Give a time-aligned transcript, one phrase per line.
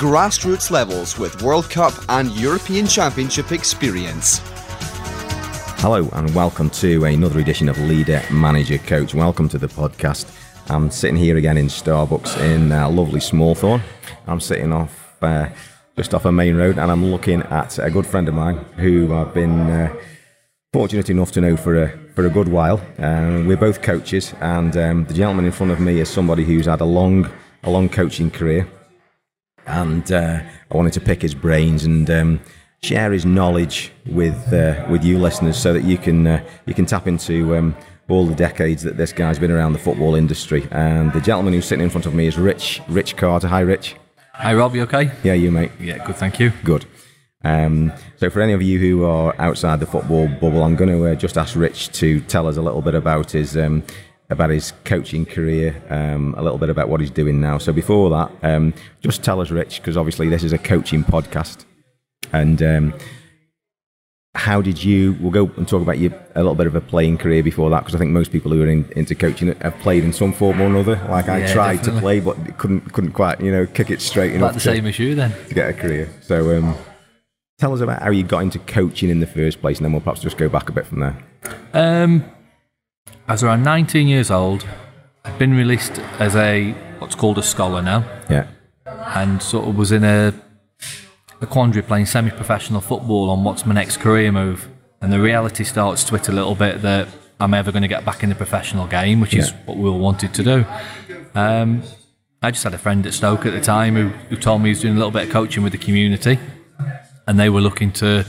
[0.00, 4.40] grassroots levels with World Cup and European Championship experience.
[5.82, 9.14] Hello, and welcome to another edition of Leader Manager Coach.
[9.14, 10.34] Welcome to the podcast.
[10.70, 13.82] I'm sitting here again in Starbucks in uh, lovely Smallthorne.
[14.26, 15.50] I'm sitting off uh,
[15.98, 19.14] just off a main road, and I'm looking at a good friend of mine who
[19.14, 19.94] I've been uh,
[20.72, 22.80] fortunate enough to know for a for a good while.
[22.98, 26.64] Uh, we're both coaches, and um, the gentleman in front of me is somebody who's
[26.64, 27.30] had a long
[27.64, 28.66] a long coaching career
[29.66, 32.40] and uh, I wanted to pick his brains and um,
[32.82, 36.86] share his knowledge with uh, with you listeners, so that you can uh, you can
[36.86, 37.76] tap into um,
[38.08, 40.66] all the decades that this guy's been around the football industry.
[40.70, 43.48] And the gentleman who's sitting in front of me is Rich Rich Carter.
[43.48, 43.96] Hi, Rich.
[44.34, 44.74] Hi, Rob.
[44.74, 45.10] You okay?
[45.22, 45.72] Yeah, you mate.
[45.78, 46.16] Yeah, good.
[46.16, 46.52] Thank you.
[46.64, 46.86] Good.
[47.42, 51.06] Um, so, for any of you who are outside the football bubble, I'm going to
[51.06, 53.82] uh, just ask Rich to tell us a little bit about his um,
[54.30, 57.58] about his coaching career, um, a little bit about what he's doing now.
[57.58, 61.64] So before that, um, just tell us, Rich, because obviously this is a coaching podcast,
[62.32, 62.94] and um,
[64.36, 65.16] how did you?
[65.20, 67.80] We'll go and talk about your a little bit of a playing career before that,
[67.80, 70.60] because I think most people who are in, into coaching have played in some form
[70.60, 70.96] or another.
[71.10, 71.96] Like I Yeah, tried definitely.
[71.96, 74.76] to play, but couldn't couldn't quite, you know, kick it straight enough About the to,
[74.76, 75.32] same as you then.
[75.48, 76.08] to get a career.
[76.22, 76.56] So.
[76.56, 76.76] Um,
[77.58, 80.00] Tell us about how you got into coaching in the first place, and then we'll
[80.00, 81.14] perhaps just go back a bit from there.
[81.74, 82.24] Um,
[83.32, 84.66] was around 19 years old.
[85.24, 88.46] I'd been released as a what's called a scholar now, Yeah,
[88.86, 90.32] and sort of was in a
[91.42, 94.68] a quandary playing semi-professional football on what's my next career move.
[95.00, 97.08] And the reality starts to hit a little bit that
[97.40, 99.98] I'm ever going to get back in the professional game, which is what we all
[99.98, 100.66] wanted to do.
[101.34, 101.82] Um,
[102.42, 104.72] I just had a friend at Stoke at the time who, who told me he
[104.72, 106.38] was doing a little bit of coaching with the community,
[107.26, 108.26] and they were looking to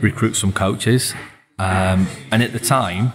[0.00, 1.14] recruit some coaches.
[1.58, 3.12] Um, and at the time,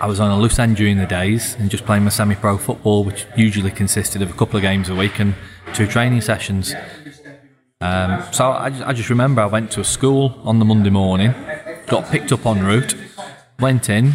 [0.00, 2.56] I was on a loose end during the days and just playing my semi pro
[2.56, 5.34] football, which usually consisted of a couple of games a week and
[5.74, 6.72] two training sessions.
[7.80, 11.34] Um, so I, I just remember I went to a school on the Monday morning,
[11.86, 12.94] got picked up en route,
[13.58, 14.14] went in.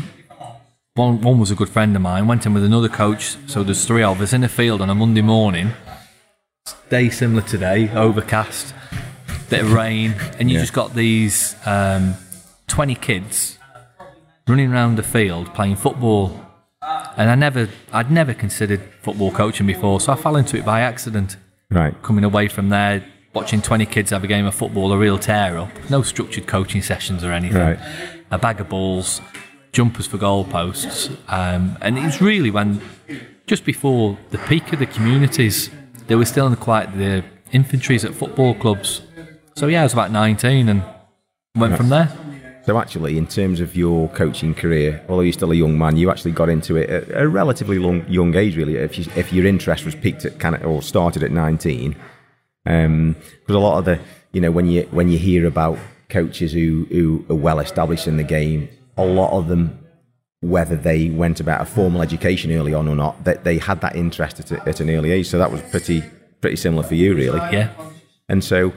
[0.96, 3.36] One, one was a good friend of mine, went in with another coach.
[3.48, 5.72] So there's three of us in the field on a Monday morning.
[6.90, 8.74] Day similar today, overcast,
[9.50, 10.62] bit of rain, and you Yeah.
[10.64, 12.14] just got these um,
[12.68, 13.58] 20 kids
[14.48, 16.40] running around the field playing football.
[17.16, 20.82] And I never, I'd never considered football coaching before, so I fell into it by
[20.82, 21.38] accident.
[21.70, 21.94] right.
[22.04, 25.58] Coming away from there, watching 20 kids have a game of football, a real tear
[25.58, 25.72] up.
[25.90, 27.62] No structured coaching sessions or anything.
[27.62, 27.80] Right.
[28.32, 29.22] A bag of balls,
[29.72, 31.16] jumpers for goalposts.
[31.28, 32.82] Um, and it was really when,
[33.48, 35.70] just before the peak of the communities,
[36.08, 37.24] they were still in quite the
[37.54, 39.02] infantries at football clubs.
[39.56, 40.84] So yeah, I was about 19 and
[41.56, 42.12] went from there.
[42.66, 46.10] So actually, in terms of your coaching career, although you're still a young man, you
[46.10, 48.78] actually got into it at a relatively long, young age, really.
[48.78, 51.94] If you, if your interest was peaked at kind of or started at 19,
[52.66, 54.00] um, because a lot of the,
[54.32, 58.16] you know, when you when you hear about coaches who who are well established in
[58.16, 59.78] the game, a lot of them,
[60.40, 63.98] whether they went about a formal education early on or not, that they had that
[63.98, 65.28] interest at, a, at an early age.
[65.28, 66.02] So that was pretty
[66.40, 67.40] pretty similar for you, really.
[67.52, 67.74] Yeah.
[68.30, 68.72] And so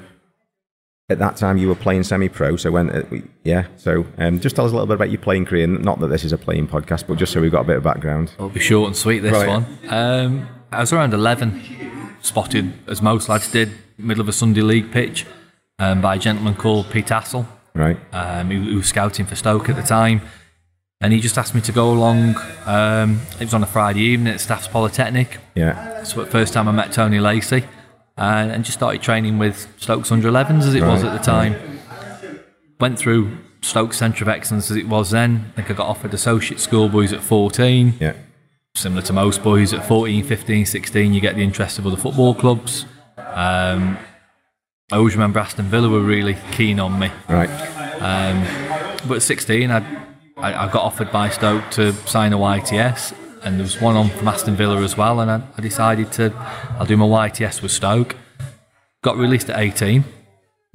[1.09, 2.57] at that time you were playing semi-pro.
[2.57, 3.05] So when, uh,
[3.45, 3.67] yeah.
[3.77, 5.67] So um, just tell us a little bit about your playing career.
[5.67, 7.83] Not that this is a playing podcast, but just so we've got a bit of
[7.85, 8.33] background.
[8.35, 9.49] It'll be short and sweet, this Right.
[9.49, 9.67] one.
[9.89, 11.63] Um, I was around 11,
[12.23, 15.27] spotted, as most lads did, middle of a Sunday league pitch
[15.79, 17.97] um, by a gentleman called Pete Hassel, Right.
[18.13, 20.23] um, who, who was scouting for Stoke at the time.
[21.01, 22.35] And he just asked me to go along.
[22.65, 25.39] Um, it was on a Friday evening at Staffs Polytechnic.
[25.55, 26.03] Yeah.
[26.05, 27.65] So the first time I met Tony Lacey
[28.17, 31.55] and, and just started training with Stokes under 11s as it was at the time.
[32.81, 35.47] Went through Stokes Centre of Excellence as it was then.
[35.53, 38.13] I think I got offered associate schoolboys at 14 Yeah.
[38.75, 42.35] similar to most boys at 14, 15, 16, you get the interest of other football
[42.35, 42.85] clubs.
[43.19, 43.97] Um,
[44.93, 47.11] I always remember Aston Villa were really keen on me.
[47.29, 47.49] Right.
[49.09, 49.79] But at 16, I,
[50.37, 53.15] I, I got offered by Stoke to sign a YTS,
[53.47, 56.33] and there was one on from Aston Villa as well, and I, I decided to,
[56.79, 58.17] I'll do my YTS with Stoke.
[59.03, 60.05] Got released at 18,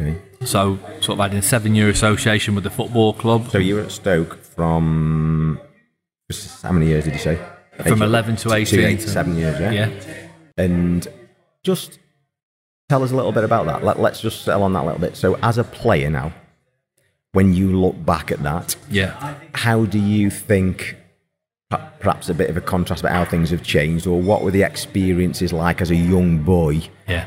[0.01, 0.17] Okay.
[0.45, 3.49] so sort of had a seven year association with the football club.
[3.49, 5.59] So you were at Stoke from
[6.63, 7.37] how many years did you say?
[7.85, 8.65] From 11 to 18.
[8.79, 9.59] Two, eight, so- seven years.
[9.59, 9.71] Yeah.
[9.71, 9.89] Yeah.
[10.57, 11.07] And
[11.63, 11.99] just
[12.89, 13.83] tell us a little bit about that.
[13.83, 15.15] Let, let's just settle on that a little bit.
[15.17, 16.31] So, as a player now,
[17.33, 19.35] when you look back at that, Yeah.
[19.55, 20.95] how do you think
[21.99, 24.63] perhaps a bit of a contrast about how things have changed or what were the
[24.63, 27.25] experiences like as a young boy Yeah.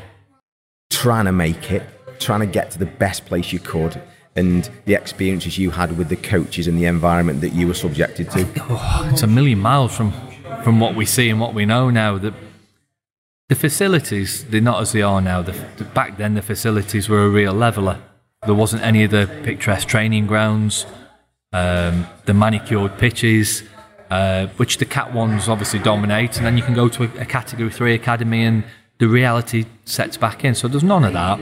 [0.89, 1.83] trying to make it
[2.19, 4.01] trying to get to the best place you could
[4.35, 8.29] and the experiences you had with the coaches and the environment that you were subjected
[8.31, 10.11] to Oh, it's a million miles from
[10.63, 12.17] from what we see and what we know now.
[12.17, 12.33] The
[13.49, 15.41] the facilities they're not as they are now.
[15.43, 17.99] The, the, back then, the facilities were a real leveler.
[18.45, 20.85] There wasn't any of the picturesque training grounds,
[21.53, 23.63] um, the manicured pitches,
[24.15, 27.25] uh, which the cat ones obviously dominate, and then you can go to a, a
[27.25, 28.63] category three academy and
[28.97, 30.55] the reality sets back in.
[30.55, 31.39] So there's none of that.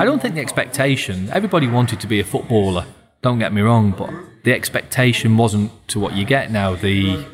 [0.00, 1.30] I don't think the expectation.
[1.30, 2.84] Everybody wanted to be a footballer.
[3.22, 4.10] Don't get me wrong, but
[4.44, 6.74] the expectation wasn't to what you get now.
[6.74, 7.24] The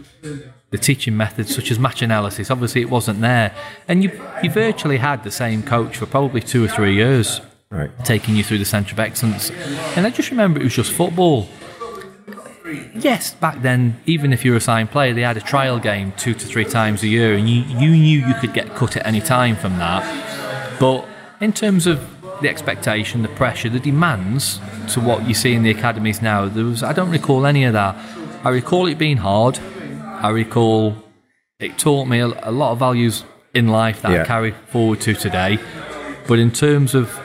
[0.70, 3.54] the teaching methods such as match analysis, obviously it wasn't there,
[3.88, 4.10] and you
[4.42, 7.40] you virtually had the same coach for probably two or three years,
[7.70, 9.50] right taking you through the centre of excellence.
[9.96, 11.48] And I just remember it was just football.
[12.94, 16.12] Yes, back then, even if you were a signed player, they had a trial game
[16.16, 19.06] two to three times a year, and you, you knew you could get cut at
[19.06, 20.78] any time from that.
[20.80, 21.06] But
[21.40, 21.98] in terms of
[22.42, 24.60] the expectation, the pressure, the demands
[24.92, 27.72] to what you see in the academies now, there was I don't recall any of
[27.72, 27.96] that.
[28.44, 29.58] I recall it being hard.
[30.22, 30.96] I recall
[31.58, 33.24] it taught me a, a lot of values
[33.54, 34.22] in life that Yeah.
[34.22, 35.58] I carry forward to today.
[36.28, 37.18] But in terms of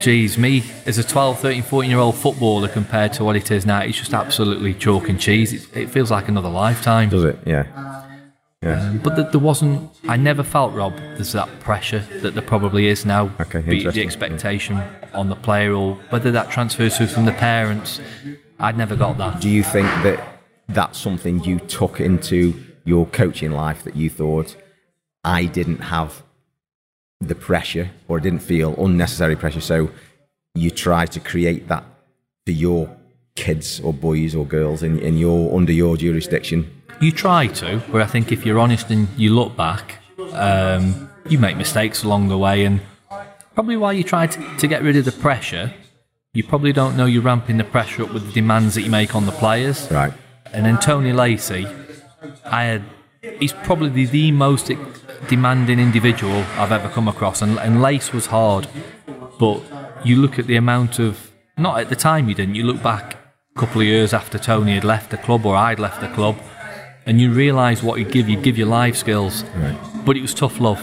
[0.00, 3.64] Geez, me as a 12, 13, 14 year old footballer compared to what it is
[3.64, 5.52] now, it's just absolutely chalk and cheese.
[5.52, 7.08] It, it feels like another lifetime.
[7.08, 8.02] does it yeah
[8.62, 12.42] yeah um, But th- there wasn't, I never felt, Rob, there's that pressure that there
[12.42, 13.30] probably is now.
[13.40, 14.82] Okay, be the expectation
[15.14, 18.00] on the player or whether that transfers through from the parents.
[18.58, 19.40] I'd never got that.
[19.40, 22.54] do you think that that's something you took into
[22.84, 24.56] your coaching life that you thought
[25.22, 26.23] I didn't have
[27.20, 29.60] the pressure or didn't feel unnecessary pressure.
[29.60, 29.90] So
[30.54, 31.84] you try to create that
[32.44, 32.96] for your
[33.34, 36.70] kids or boys or girls in, in your under your jurisdiction.
[37.00, 39.96] You try to, but I think if you're honest and you look back,
[40.32, 42.80] um, you make mistakes along the way, and
[43.54, 45.74] probably while you try to, to get rid of the pressure,
[46.32, 49.14] you probably don't know you're ramping the pressure up with the demands that you make
[49.14, 49.90] on the players.
[49.90, 50.12] right.
[50.52, 51.66] And then Tony Lacey,
[52.44, 52.82] I had,
[53.40, 54.70] he's probably the, the most
[55.28, 58.68] demanding individual I've ever come across, and, and Lace was hard,
[59.38, 59.60] but
[60.04, 63.16] you look at the amount of, not at the time you didn't, you look back
[63.56, 66.36] a couple of years after Tony had left the club or I'd left the club,
[67.06, 69.44] and you realise what he'd give you, give your life skills.
[70.04, 70.80] But it was tough love.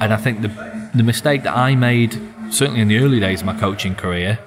[0.00, 0.48] And I think the,
[0.94, 2.20] the mistake that I made,
[2.50, 4.38] certainly in the early days of my coaching career,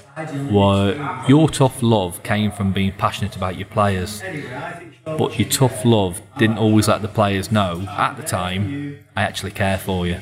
[0.49, 0.97] was
[1.27, 4.23] your tough love came from being passionate about your players.
[5.05, 9.51] But your tough love didn't always let the players know at the time, I actually
[9.51, 10.17] care for you.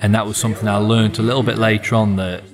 [0.00, 2.44] And that was something I learned a little bit later on that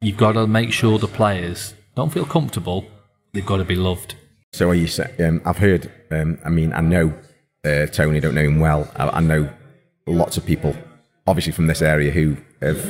[0.00, 2.86] you've got to make sure the players don't feel comfortable,
[3.32, 4.14] they've got to be loved.
[4.52, 7.14] So are you um, I've heard, um, I mean, I know
[7.64, 8.90] uh, Tony, don't know him well.
[8.96, 9.50] I, I know
[10.06, 10.74] lots of people,
[11.26, 12.82] obviously from this area, who have,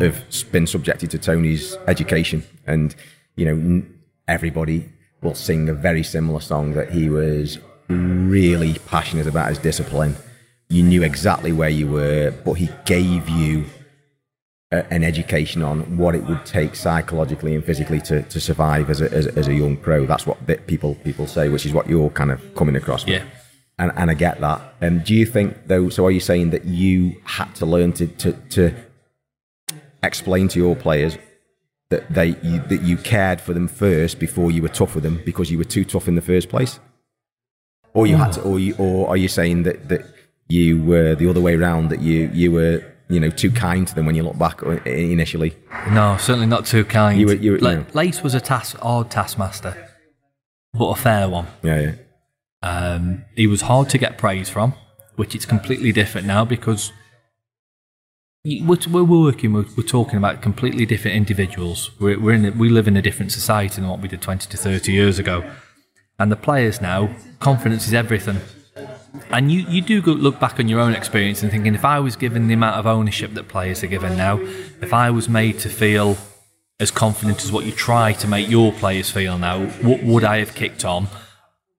[0.00, 2.44] have been subjected to Tony's education.
[2.66, 2.94] And,
[3.36, 3.82] you know,
[4.26, 4.88] everybody
[5.22, 7.58] will sing a very similar song that he was
[7.88, 10.16] really passionate about his discipline.
[10.68, 13.64] You knew exactly where you were, but he gave you
[14.70, 19.00] a, an education on what it would take psychologically and physically to, to survive as
[19.00, 20.06] a, as, as a young pro.
[20.06, 23.04] That's what people people say, which is what you're kind of coming across.
[23.04, 23.14] with.
[23.14, 23.24] Yeah.
[23.78, 24.74] And, and I get that.
[24.82, 25.88] Um, do you think though?
[25.88, 28.74] So are you saying that you had to learn to to, to
[30.02, 31.18] explain to your players
[31.90, 35.20] that they you, that you cared for them first before you were tough with them
[35.24, 36.78] because you were too tough in the first place,
[37.94, 40.02] or you had to, or you, or are you saying that that
[40.48, 43.94] you were the other way around that you you were you know too kind to
[43.94, 45.56] them when you look back initially?
[45.90, 47.18] No, certainly not too kind.
[47.18, 47.84] You were- you were- yeah.
[47.94, 49.74] Lace was a task, odd taskmaster,
[50.74, 51.46] but a fair one.
[51.62, 51.92] Yeah, yeah.
[52.62, 54.74] Um, he was hard to get praise from,
[55.16, 56.92] which it's completely different now because
[58.44, 61.90] we're, we're working, we're, we're talking about completely different individuals.
[62.00, 64.48] We're, we're in a, we live in a different society than what we did 20
[64.48, 65.48] to 30 years ago.
[66.18, 68.40] And the players now, confidence is everything.
[69.30, 72.16] And you, you do look back on your own experience and thinking, if I was
[72.16, 75.68] given the amount of ownership that players are given now, if I was made to
[75.68, 76.16] feel
[76.80, 80.38] as confident as what you try to make your players feel now, what would I
[80.38, 81.08] have kicked on?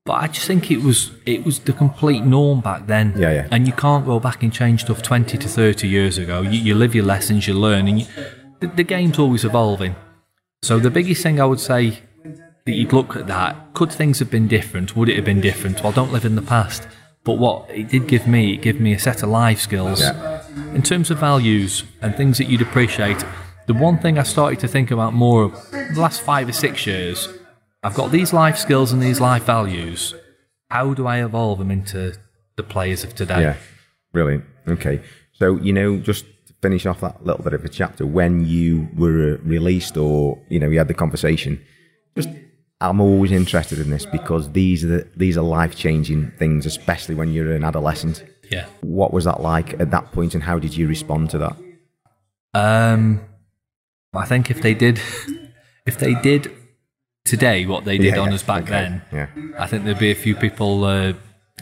[0.09, 3.13] But I just think it was it was the complete norm back then.
[3.15, 3.47] Yeah, yeah.
[3.51, 6.41] And you can't go back and change stuff 20 to 30 years ago.
[6.41, 8.07] You, you live your lessons, you learn, and you,
[8.59, 9.95] the, the game's always evolving.
[10.63, 11.99] So the biggest thing I would say
[12.65, 14.95] that you'd look at that, could things have been different?
[14.95, 15.83] Would it have been different?
[15.83, 16.87] Well, don't live in the past.
[17.23, 20.41] But what it did give me, it gave me a set of life skills Yeah.
[20.73, 23.23] in terms of values and things that you'd appreciate,
[23.67, 27.27] the one thing I started to think about more the last five or six years,
[27.81, 30.13] I've got these life skills and these life values.
[30.69, 32.15] How do I evolve them into
[32.57, 33.41] the players of today?
[33.41, 33.55] Yeah,
[34.11, 34.43] brilliant.
[34.67, 35.01] Okay,
[35.33, 38.89] so you know, just to finish off that little bit of a chapter, when you
[38.95, 41.63] were released, or you know, you had the conversation,
[42.15, 42.29] just
[42.81, 47.15] I'm always interested in this because these are the, these are life changing things, especially
[47.15, 48.23] when you're an adolescent.
[48.51, 48.65] Yeah.
[48.81, 51.55] What was that like at that point, and how did you respond to that?
[52.53, 53.21] Um,
[54.13, 54.99] I think if they did,
[55.85, 56.51] if they did
[57.29, 59.27] today what they did Yeah, on yeah, us back okay, then, yeah.
[59.57, 61.13] I think there'd be a few people uh,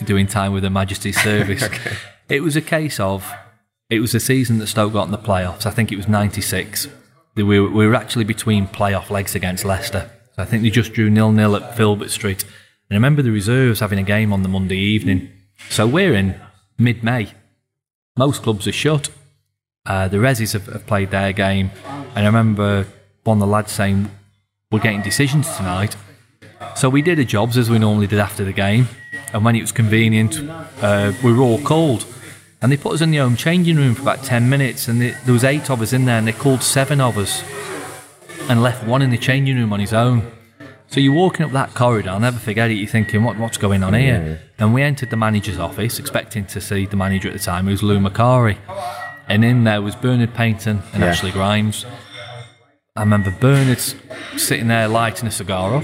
[0.05, 1.67] doing time with Her Majesty's service.
[2.29, 3.31] It was a case of
[3.89, 5.65] it was a season that Stoke got in the playoffs.
[5.65, 6.87] I think it was '96.
[7.35, 10.09] We were, we were actually between playoff legs against Leicester.
[10.35, 12.43] So I think they just drew nil nil at Filbert Street.
[12.43, 15.29] And I remember the reserves having a game on the Monday evening.
[15.69, 16.35] So we're in
[16.77, 17.33] mid May.
[18.17, 19.09] Most clubs are shut.
[19.85, 21.71] Uh, the Resis have, have played their game.
[22.15, 22.87] And I remember
[23.23, 24.09] one of the lads saying,
[24.69, 25.95] We're getting decisions tonight.
[26.75, 28.89] So we did the jobs as we normally did after the game.
[29.31, 30.41] And when it was convenient,
[30.81, 32.05] uh, we were all called.
[32.61, 34.89] And they put us in the home changing room for about 10 minutes.
[34.89, 37.45] And they, there was eight of us in there, and they called seven of us
[38.49, 40.29] and left one in the changing room on his own.
[40.89, 43.83] So you're walking up that corridor, I'll never forget it, you're thinking, what, what's going
[43.83, 44.41] on here?
[44.57, 47.71] And we entered the manager's office, expecting to see the manager at the time, who
[47.71, 48.57] was Lou Macari.
[49.29, 51.09] And in there was Bernard Payton and Yeah.
[51.09, 51.85] Ashley Grimes.
[52.97, 53.79] I remember Bernard
[54.37, 55.83] sitting there lighting a cigar up.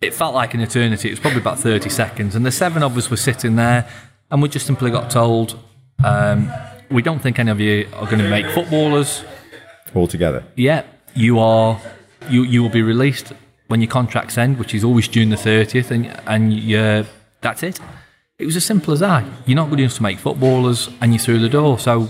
[0.00, 1.08] It felt like an eternity.
[1.08, 2.34] It was probably about 30 seconds.
[2.34, 3.86] And the seven of us were sitting there,
[4.30, 5.58] and we just simply got told,
[6.02, 6.50] um,
[6.90, 9.24] we don't think any of you are going to make footballers
[9.94, 10.42] All together.
[10.56, 10.84] yeah,
[11.14, 11.78] you are
[12.30, 13.32] you you will be released
[13.68, 17.04] when your contracts end, which is always June the thirtieth, and and you,
[17.42, 17.78] that's it.
[18.38, 19.24] It was as simple as that.
[19.44, 21.78] You're not good enough to make footballers, and you're through the door.
[21.78, 22.08] So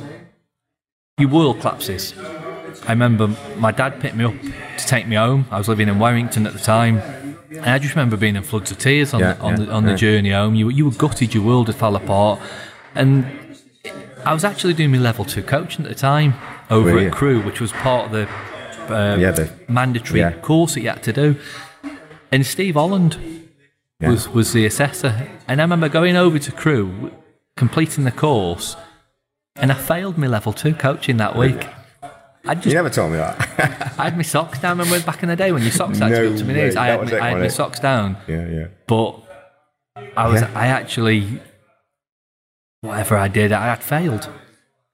[1.19, 2.15] your world collapses.
[2.87, 4.35] I remember my dad picked me up
[4.79, 5.47] to take me home.
[5.51, 6.99] I was living in Warrington at the time,
[7.51, 9.73] and I just remember being in floods of tears on Yeah, the, on yeah, the
[9.73, 9.91] on yeah.
[9.93, 10.55] the journey home.
[10.55, 11.35] You were- you were gutted.
[11.35, 12.41] Your world had fell apart,
[12.95, 13.27] and
[14.25, 16.35] I was actually doing my level two coaching at the time
[16.71, 17.13] over at?
[17.13, 18.29] Crewe, which was part of the,
[18.95, 20.33] uh, Yeah, the- mandatory yeah.
[20.33, 21.37] course that you had to do.
[22.33, 23.17] And Steve Holland
[24.01, 24.11] Yeah.
[24.11, 25.29] was, was the assessor.
[25.47, 27.13] And I remember going over to Crewe,
[27.57, 28.77] completing the course,
[29.57, 31.67] and I failed my level two coaching that week.
[32.47, 33.95] I You just never told me that.
[33.99, 34.79] I had my socks down.
[34.79, 36.77] Remember back in the day when your socks had to No go to my knees?
[36.77, 38.67] I had, my, I had my socks down, yeah, yeah.
[38.87, 39.21] but
[40.17, 40.51] I was Yeah.
[40.55, 41.41] I actually
[42.85, 44.29] whatever I did, I had failed.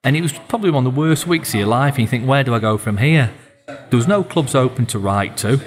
[0.03, 1.95] And it was probably one of the worst weeks of your life.
[1.95, 3.33] And you think, where do I go from here?
[3.67, 5.61] There was no clubs open to write to.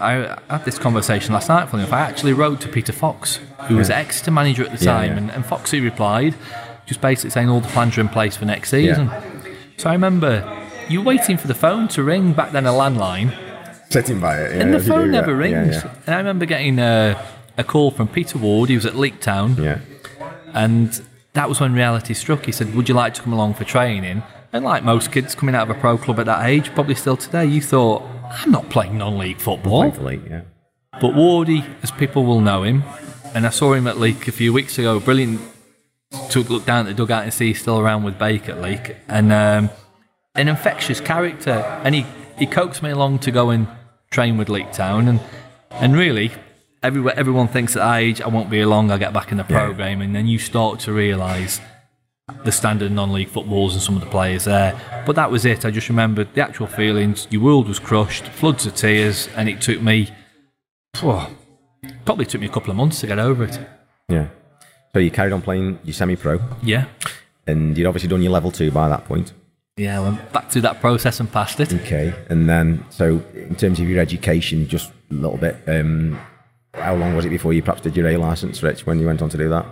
[0.00, 1.68] I had this conversation last night.
[1.68, 3.36] Funny enough, I actually wrote to Peter Fox,
[3.68, 5.16] who was Exeter manager at the Yeah, time, yeah.
[5.18, 6.34] And, and Foxy replied,
[6.86, 9.10] just basically saying all the plans are in place for next season.
[9.76, 10.40] So I remember
[10.88, 13.34] you waiting for the phone to ring back then, a landline,
[13.90, 14.56] Sitting by it.
[14.56, 15.36] Yeah, and the phone never that.
[15.36, 15.76] rings.
[15.76, 17.22] Yeah, And I remember getting a,
[17.56, 18.68] a call from Peter Ward.
[18.68, 19.78] He was at Leek Town, yeah.
[20.52, 21.00] and
[21.34, 22.44] that was when reality struck.
[22.46, 24.22] He said, "Would you like to come along for training?"
[24.52, 27.16] And like most kids coming out of a pro club at that age, probably still
[27.16, 30.40] today, you thought, "I'm not playing non-league football." Thankfully, yeah.
[31.00, 32.82] But Wardy, as people will know him,
[33.34, 34.98] and I saw him at Leek a few weeks ago.
[34.98, 35.40] Brilliant
[36.30, 38.96] to look down at the dugout and see he's still around with Bake at Leek,
[39.08, 39.70] and um,
[40.34, 41.50] an infectious character.
[41.84, 42.06] And he,
[42.38, 43.68] he coaxed me along to go and
[44.10, 45.20] train with Leek Town, and
[45.70, 46.30] and really,
[46.82, 48.90] everyone everyone thinks at that age I won't be long.
[48.90, 49.86] I'll get back in the pro Yeah.
[49.86, 51.60] and then you start to realise
[52.44, 54.80] the standard non-league footballs and some of the players there.
[55.04, 55.64] But that was it.
[55.66, 57.26] I just remembered the actual feelings.
[57.30, 60.08] Your world was crushed, floods of tears, and it took me.
[60.96, 61.20] phew,
[62.04, 63.58] probably took me a couple of months to get over it.
[64.08, 64.28] Yeah.
[64.92, 66.86] So you carried on playing your semi-pro, Yeah,
[67.48, 69.32] and you'd obviously done your level two by that point.
[69.76, 70.00] Yeah.
[70.00, 71.72] Went back through that process and passed it.
[71.74, 75.56] Okay, and then so in terms of your education, just a little bit.
[75.66, 76.18] Um,
[76.74, 78.86] how long was it before you perhaps did your A license, Rich?
[78.86, 79.64] When you went on to do that?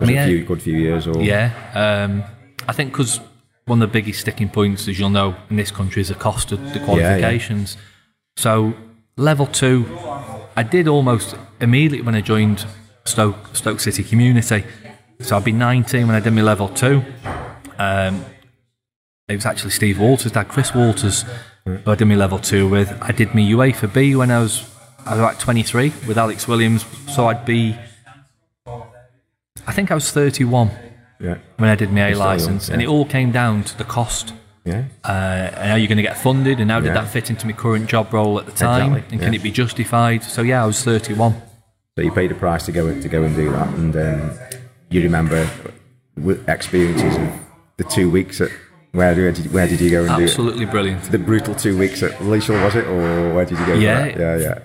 [0.00, 2.24] Was it a few, good few years, or Yeah, um,
[2.68, 3.20] I think because
[3.66, 6.52] one of the biggest sticking points, as you'll know, in this country is the cost
[6.52, 7.76] of the qualifications.
[8.36, 8.74] So
[9.16, 9.86] level two,
[10.56, 12.66] I did almost immediately when I joined
[13.04, 14.64] Stoke Stoke City Community.
[15.20, 17.04] So I'd be 19 when I did my level two.
[17.78, 18.24] Um,
[19.30, 21.24] it was actually Steve Walters' dad, Chris Walters,
[21.64, 22.96] who I did my level two with.
[23.00, 24.68] I did my UEFA B when I was
[25.06, 26.84] I was about 23 with Alex Williams.
[27.14, 27.76] So I'd be,
[28.66, 30.70] I think I was 31
[31.20, 33.62] yeah, when I did my A You're still young, license, and it all came down
[33.64, 34.32] to the cost.
[34.64, 36.94] yeah, Uh, and how you're going to get funded, and how did Yeah.
[36.94, 39.38] that fit into my current job role at the time, Exactly, and can yeah.
[39.40, 40.22] it be justified?
[40.24, 41.34] So yeah, I was 31.
[41.96, 44.38] So you paid a price to go to go and do that, and um,
[44.90, 45.48] you remember
[46.48, 47.28] experiences of
[47.76, 48.50] the two weeks at
[48.92, 51.02] where, where did where did you go and do Absolutely brilliant.
[51.02, 51.12] do it?
[51.12, 53.74] The brutal two weeks at Lilleshall was it, or where did you go?
[53.74, 54.06] Yeah.
[54.06, 54.58] yeah, yeah,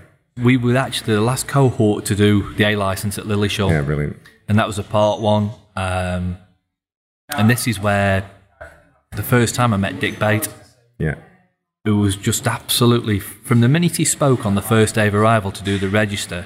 [0.44, 3.70] We were actually the last cohort to do the A license at Lilleshall.
[3.70, 4.18] yeah, brilliant.
[4.48, 5.52] and that was a part one.
[5.76, 6.38] Um,
[7.36, 8.30] and this is where
[9.12, 10.48] the first time I met Dick Bate,
[11.00, 11.16] Yeah,
[11.84, 15.52] who was just absolutely from the minute he spoke on the first day of arrival
[15.52, 16.46] to do the register.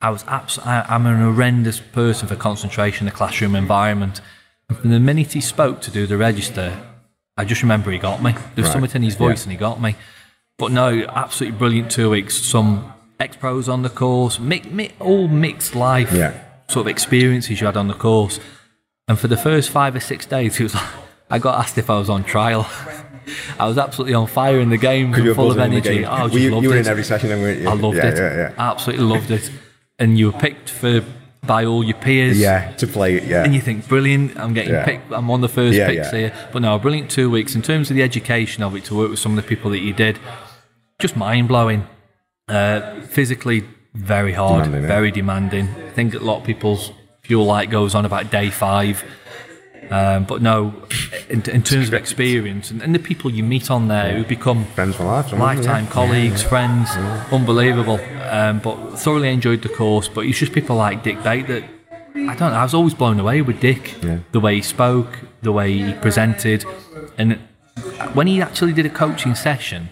[0.00, 4.20] I was abs- I, I'm an horrendous person for concentration in a classroom environment.
[4.68, 6.78] And from the minute he spoke to do the register,
[7.38, 8.32] I just remember he got me.
[8.32, 8.72] There was Right.
[8.72, 9.42] something in his voice Yeah.
[9.44, 9.94] and he got me.
[10.58, 12.34] But no, absolutely brilliant two weeks.
[12.36, 16.32] Some ex pros on the course, mi- mi- all mixed life Yeah.
[16.68, 18.40] sort of experiences you had on the course.
[19.06, 20.84] And for the first five or six days, it was like,
[21.30, 22.68] I got asked if I was on trial.
[23.58, 26.04] I was absolutely on fire in the game, full of buzzing in the energy.
[26.04, 26.80] Oh, I just you, loved you were it.
[26.80, 27.68] in every session, then, weren't you?
[27.68, 28.16] I loved yeah, it.
[28.16, 28.52] Yeah, yeah.
[28.58, 29.50] Absolutely loved it.
[29.98, 31.04] And you were picked for
[31.46, 32.38] by all your peers.
[32.38, 33.24] Yeah, to play it.
[33.24, 34.84] Yeah, And you think, brilliant, I'm getting Yeah.
[34.84, 36.18] picked, I'm on the first Yeah, picks yeah.
[36.18, 36.32] here.
[36.52, 37.54] But no, a brilliant two weeks.
[37.54, 39.78] In terms of the education of it, to work with some of the people that
[39.80, 40.18] you did,
[40.98, 41.86] just mind blowing.
[42.48, 43.62] Uh, physically,
[43.94, 45.68] very hard, Demanding, very demanding.
[45.86, 46.92] I think a lot of people's
[47.22, 49.04] fuel light goes on about day five.
[49.90, 50.74] Um, but no,
[51.28, 54.64] in, in terms of experience and, and the people you meet on there who become
[54.66, 55.28] friends for life.
[55.28, 55.90] some of them, lifetime yeah.
[55.90, 56.90] colleagues, friends,
[57.32, 57.98] unbelievable.
[58.30, 60.08] Um, but thoroughly enjoyed the course.
[60.08, 61.64] But it's just people like Dick Bate that
[62.14, 62.58] I don't know.
[62.58, 64.18] I was always blown away with Dick, Yeah.
[64.32, 66.64] the way he spoke, the way he presented,
[67.16, 67.38] and
[68.12, 69.88] when he actually did a coaching session,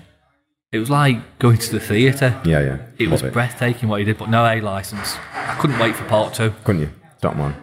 [0.73, 2.41] it was like going to the theatre.
[2.45, 2.79] Yeah, yeah.
[2.99, 5.17] It was Love breathtaking what he did, but no A license.
[5.35, 6.53] I couldn't wait for part two.
[6.65, 6.91] couldn't you?
[7.21, 7.55] Don't man.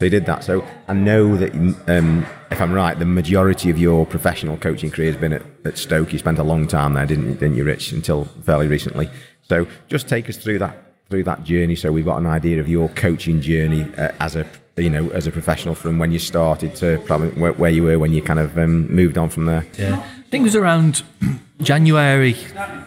[0.00, 0.44] You did that.
[0.44, 1.52] So I know that,
[1.88, 5.76] um, if I'm right, the majority of your professional coaching career has been at, at
[5.76, 6.12] Stoke.
[6.12, 9.10] You spent a long time there, didn't you, didn't you, Rich, until fairly recently.
[9.42, 10.76] So just take us through that
[11.10, 14.46] through that journey, so we've got an idea of your coaching journey uh, as a
[14.76, 17.98] you know as a professional from when you started to probably where, where you were
[17.98, 19.66] when you kind of um, moved on from there.
[19.76, 19.98] Yeah.
[19.98, 21.02] I think it was around
[21.60, 22.36] January.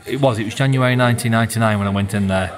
[0.06, 0.40] It was.
[0.40, 2.58] It was January 1999 when I went in there.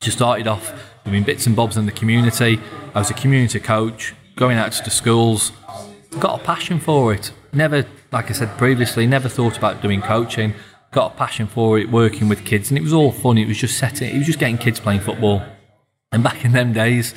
[0.00, 0.72] Just started off
[1.06, 2.60] doing bits and bobs in the community.
[2.94, 5.52] I was a community coach, going out to the schools.
[6.18, 7.32] Got a passion for it.
[7.52, 10.54] Never, like I said previously, never thought about doing coaching.
[10.90, 13.38] Got a passion for it, working with kids, and it was all fun.
[13.38, 14.14] It was just setting.
[14.14, 15.42] It was just getting kids playing football.
[16.12, 17.14] And back in them days,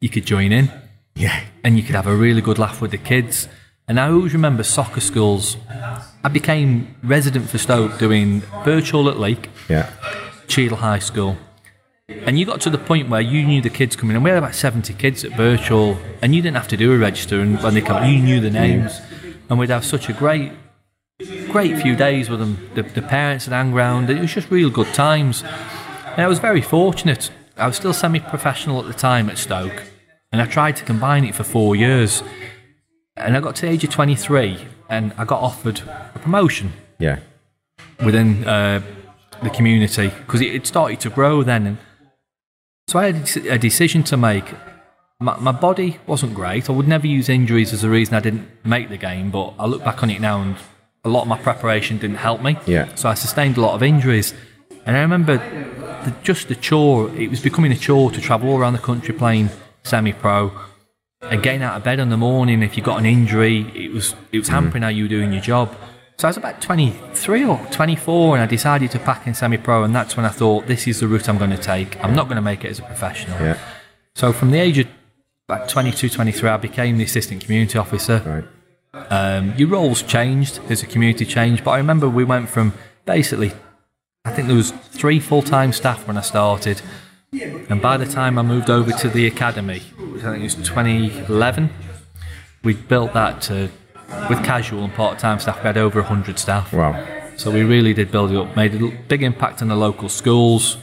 [0.00, 0.70] you could join in
[1.14, 3.48] Yeah, and you could have a really good laugh with the kids.
[3.88, 5.56] And I always remember soccer schools.
[6.24, 9.90] I became resident for Stoke doing virtual at Lake, yeah,
[10.46, 11.36] Cheadle High School.
[12.26, 14.22] And you got to the point where you knew the kids coming in.
[14.22, 17.40] We had about 70 kids at virtual, and you didn't have to do a register.
[17.40, 19.00] And when they come, you knew the names.
[19.48, 20.52] And we'd have such a great,
[21.50, 22.70] great few days with them.
[22.74, 24.08] The, the parents would hang around.
[24.10, 25.42] It was just real good times.
[25.42, 27.30] And I was very fortunate.
[27.56, 29.82] I was still semi professional at the time at Stoke,
[30.30, 32.22] and I tried to combine it for four years.
[33.16, 35.80] And I got to the age of 23, and I got offered
[36.14, 37.20] a promotion yeah,
[38.04, 38.82] within uh,
[39.42, 41.66] the community because it, it started to grow then.
[41.66, 41.78] And
[42.86, 44.44] so I had a decision to make.
[45.20, 46.68] My, my body wasn't great.
[46.68, 49.66] I would never use injuries as a reason I didn't make the game, but I
[49.66, 50.56] look back on it now and
[51.04, 52.56] a lot of my preparation didn't help me.
[52.66, 52.92] Yeah.
[52.94, 54.34] So I sustained a lot of injuries.
[54.84, 55.36] And I remember
[56.04, 59.14] the, just the chore, it was becoming a chore to travel all around the country
[59.14, 59.50] playing
[59.84, 60.52] semi pro
[61.22, 63.60] and getting out of bed in the morning if you got an injury.
[63.74, 64.52] It was, it was mm.
[64.52, 65.74] hampering how you were doing your job.
[66.18, 69.82] So I was about 23 or 24 and I decided to pack in semi pro,
[69.82, 72.02] and that's when I thought, this is the route I'm going to take.
[72.04, 73.38] I'm not going to make it as a professional.
[73.40, 73.58] yeah.
[74.14, 74.86] So from the age of
[75.48, 78.46] about 22, 23, I became the assistant community officer.
[78.94, 79.10] Right.
[79.10, 82.74] Um, your roles changed as a community changed, but I remember we went from
[83.06, 83.52] basically,
[84.24, 86.82] I think there was three full-time staff when I started,
[87.32, 90.68] and by the time I moved over to the academy, which I think it was
[90.68, 91.70] 2011,
[92.62, 93.70] we built that to,
[94.28, 96.72] with casual and part-time staff, we had over 100 staff.
[96.72, 97.04] Wow.
[97.36, 100.76] So we really did build it up, made a big impact on the local schools.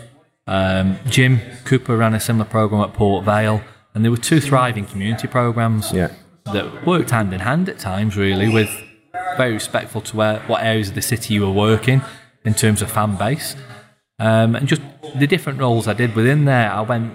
[0.48, 3.62] Um, Jim Cooper ran a similar program at Port Vale,
[3.94, 6.10] and there were two thriving community programs Yeah.
[6.52, 8.70] that worked hand in hand at times, really, with
[9.38, 12.02] very respectful to where what areas of the city you were working
[12.44, 13.56] in terms of fan base,
[14.20, 14.82] um, and just
[15.16, 16.72] the different roles I did within there.
[16.72, 17.14] I went,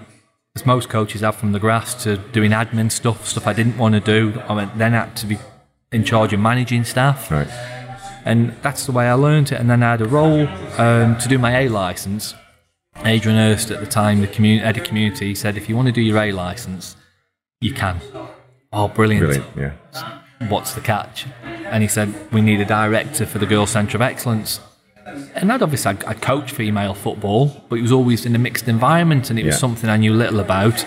[0.55, 3.93] as most coaches have, from the grass to doing admin stuff, stuff I didn't want
[3.95, 4.41] to do.
[4.47, 5.37] I went then had to be
[5.91, 7.47] in charge of managing staff Right.
[8.25, 9.59] and that's the way I learned it.
[9.59, 12.33] And then I had a role um, to do my A license.
[13.03, 15.91] Adrian Hurst at the time, the community, head of community, said, if you want to
[15.91, 16.95] do your A license,
[17.61, 17.99] you can.
[18.71, 19.25] Oh, brilliant.
[19.25, 19.45] Brilliant.
[19.93, 20.21] Yeah.
[20.49, 21.25] What's the catch?
[21.43, 24.59] And he said, we need a director for the Girls Centre of Excellence.
[25.35, 28.67] And I'd obviously, I'd, I'd coached female football, but it was always in a mixed
[28.67, 30.85] environment and it was something I knew little about.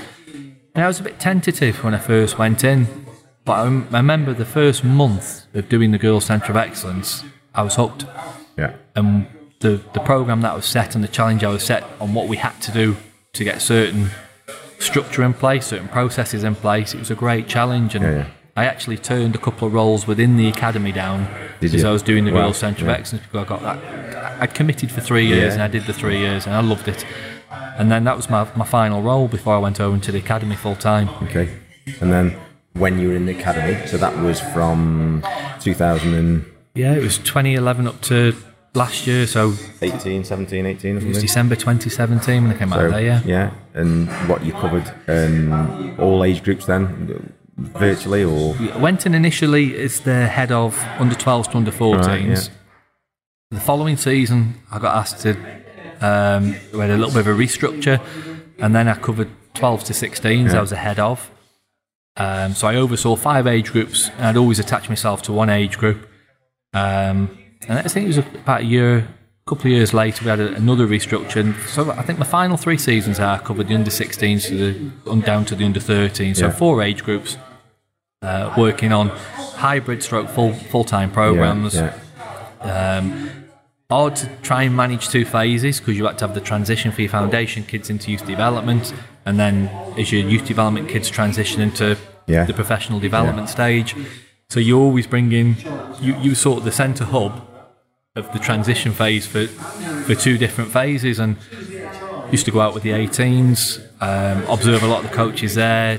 [0.75, 2.87] And I was a bit tentative when I first went in.
[3.49, 7.25] But I, rem- I remember the first month of doing the Girls Centre of Excellence,
[7.55, 8.05] I was hooked.
[8.59, 8.75] Yeah.
[8.95, 9.27] And
[9.61, 12.37] the, the program that was set and the challenge I was set on what we
[12.37, 12.97] had to do
[13.33, 14.11] to get certain
[14.79, 17.95] structure in place, certain processes in place, it was a great challenge.
[17.95, 18.27] And Yeah, yeah.
[18.55, 21.89] I actually turned a couple of roles within the academy down Did because you?
[21.89, 22.91] I was doing the Wow, Girls Centre yeah.
[22.93, 24.43] of Excellence because I got that.
[24.43, 27.03] I'd committed for three years and I did the three years and I loved it.
[27.51, 30.55] And then that was my, my final role before I went over into the academy
[30.55, 31.09] full time.
[31.23, 31.49] Okay.
[32.03, 32.39] And then
[32.79, 35.23] when you were in the academy, so that was from
[35.61, 38.35] 2018, Yeah, it was 2011 up to
[38.75, 41.21] last year, so 18, 17, 18 or it was?
[41.21, 43.21] December 2017 when I came out of there, yeah.
[43.25, 48.55] Yeah, And what you covered, um, all age groups then, virtually or?
[48.73, 52.07] I went in initially as the head of under 12s to under 14s.
[52.07, 52.41] Right, yeah.
[53.51, 55.31] The following season, I got asked to,
[56.01, 58.01] um, we had a little bit of a restructure,
[58.59, 61.31] and then I covered 12s to 16s, I was the head of.
[62.19, 65.79] Um, so I oversaw five age groups, and I'd always attach myself to one age
[65.79, 66.09] group.
[66.75, 69.07] Um, and I think it was about a year, a
[69.49, 71.37] couple of years later, we had a, another restructure.
[71.41, 74.57] And so I think my final three seasons, I covered the under 16s to
[75.05, 76.37] the down to the under 13s.
[76.39, 76.53] So Yeah.
[76.53, 77.37] four age groups,
[78.23, 79.09] uh, working on
[79.57, 81.75] hybrid stroke full full time programs.
[81.75, 81.95] Yeah,
[83.91, 87.01] Hard to try and manage two phases because you had to have the transition for
[87.01, 88.93] your foundation kids into youth development,
[89.25, 91.97] and then as your youth development kids transition into
[92.27, 92.45] Yeah.
[92.45, 93.97] the professional development stage.
[94.51, 95.57] So you always bring in
[96.03, 97.41] you you sort of the centre hub
[98.15, 101.37] of the transition phase for for two different phases, and
[102.31, 105.99] used to go out with the 18s, um, observe a lot of the coaches there,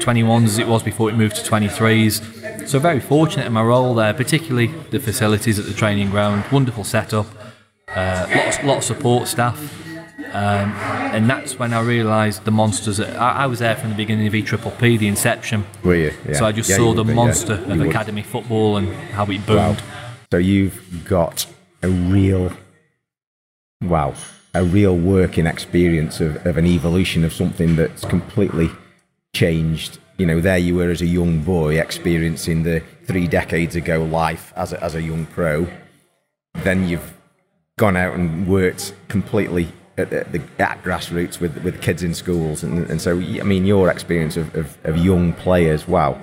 [0.00, 2.20] 21s as it was before it moved to 23s.
[2.66, 6.84] So very fortunate in my role there, particularly the facilities at the training ground, wonderful
[6.84, 7.26] setup,
[7.88, 9.58] uh, lots lot of support staff.
[10.34, 10.72] Um,
[11.12, 12.96] and that's when I realised the monsters.
[12.96, 15.66] That, I, I was there from the beginning of E Triple P, the inception.
[15.84, 16.12] Were you?
[16.26, 16.34] Yeah.
[16.38, 17.12] So I just Yeah, saw the yeah.
[17.14, 17.88] monster You of would.
[17.88, 19.48] academy football and how it boomed.
[19.58, 19.76] Wow.
[20.30, 21.44] So you've got
[21.82, 22.52] a real,
[23.82, 24.14] wow,
[24.54, 28.70] a real working experience of, of an evolution of something that's completely
[29.34, 29.98] changed.
[30.18, 34.52] You know, there you were as a young boy experiencing the three decades ago life
[34.56, 35.66] as a, as a young pro.
[36.62, 37.14] Then you've
[37.78, 42.62] gone out and worked completely at, the, at grassroots with, with kids in schools.
[42.62, 46.22] And, and so, I mean, your experience of, of, of young players, wow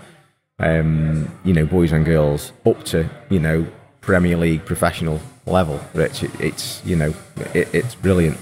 [0.60, 3.66] um, you know, boys and girls up to, you know,
[4.02, 6.24] Premier League professional level, Rich.
[6.24, 7.14] It, it's, you know,
[7.54, 8.38] it, it's brilliant.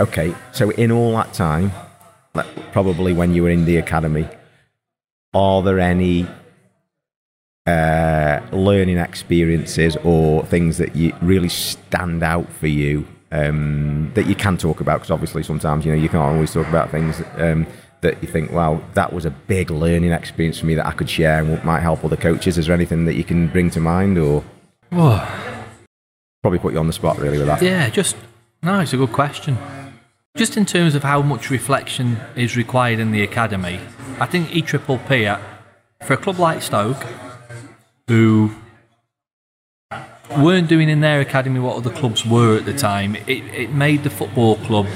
[0.00, 1.72] Okay, so in all that time,
[2.72, 4.28] probably when you were in the academy,
[5.34, 6.26] are there any
[7.66, 14.34] uh, learning experiences or things that you really stand out for you um, that you
[14.34, 14.98] can talk about?
[14.98, 17.66] Because obviously, sometimes you know you can't always talk about things um,
[18.02, 21.08] that you think, "Wow, that was a big learning experience for me that I could
[21.08, 24.18] share and might help other coaches." Is there anything that you can bring to mind,
[24.18, 24.44] or
[26.42, 27.62] probably put you on the spot really with that?
[27.62, 28.16] Yeah, just
[28.62, 29.56] no, it's a good question.
[30.36, 33.80] Just in terms of how much reflection is required in the academy,
[34.18, 35.30] I think E Triple P
[36.04, 37.04] for a club like Stoke,
[38.08, 38.50] who
[40.38, 44.04] weren't doing in their academy what other clubs were at the time, it, it made
[44.04, 44.86] the football club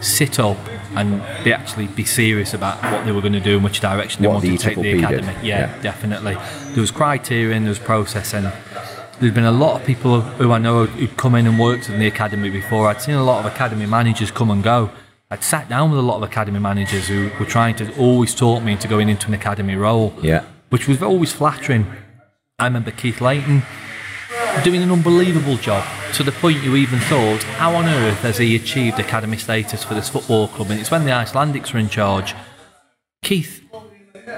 [0.00, 0.58] sit up
[0.94, 4.22] and be actually be serious about what they were going to do and which direction
[4.22, 5.32] they What wanted the to take the academy.
[5.42, 5.82] Yeah, yeah.
[5.82, 6.36] definitely.
[6.68, 8.52] There was criteria and there was process and
[9.20, 11.98] there's been a lot of people who I know who'd come in and worked in
[11.98, 12.88] the academy before.
[12.88, 14.90] I'd seen a lot of academy managers come and go.
[15.30, 18.62] I'd sat down with a lot of academy managers who were trying to always talk
[18.62, 20.44] me into going into an academy role, Yeah.
[20.70, 21.86] which was always flattering.
[22.58, 23.62] I remember Keith Layton
[24.62, 28.54] doing an unbelievable job to the point you even thought, how on earth has he
[28.54, 30.70] achieved academy status for this football club?
[30.70, 32.34] And it's when the Icelandics were in charge.
[33.22, 33.63] Keith,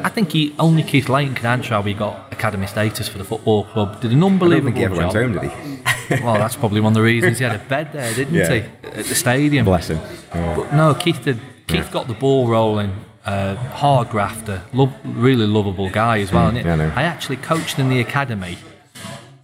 [0.05, 3.25] I think he only Keith Layton could answer how he got academy status for the
[3.25, 4.01] football club.
[4.01, 5.13] Did an I don't unbelievable think he ever job.
[5.15, 5.83] home, did he?
[6.23, 8.49] Well, that's probably one of the reasons he had a bed there, didn't Yeah.
[8.53, 9.65] he, at the stadium?
[9.65, 9.99] Bless him.
[10.33, 11.41] But no, Keith did.
[11.67, 12.93] Keith got the ball rolling.
[13.25, 16.53] Uh, hard grafter, lo- really lovable guy as well.
[16.53, 17.01] Mm, yeah, I.
[17.01, 18.57] I actually coached in the academy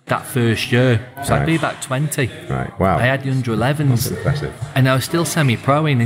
[0.07, 2.31] that first year, so I'd be about twenty.
[2.49, 2.79] Right.
[2.79, 2.99] Wow.
[2.99, 4.55] I had the under 11s, Impressive.
[4.77, 5.87] and I was still semi-pro.
[5.87, 6.03] And,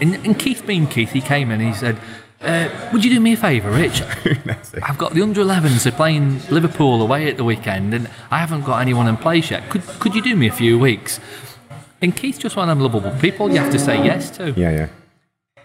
[0.00, 1.98] and, and Keith, being Keith, he came in and he said,
[2.42, 4.02] uh, "Would you do me a favour, Rich?
[4.82, 5.82] I've got the under 11s.
[5.82, 9.68] They're playing Liverpool away at the weekend, and I haven't got anyone in place yet.
[9.70, 11.20] Could could you do me a few weeks?"
[12.00, 14.52] And Keith's just one of them lovable people you have to say yes to.
[14.52, 14.88] Yeah, yeah.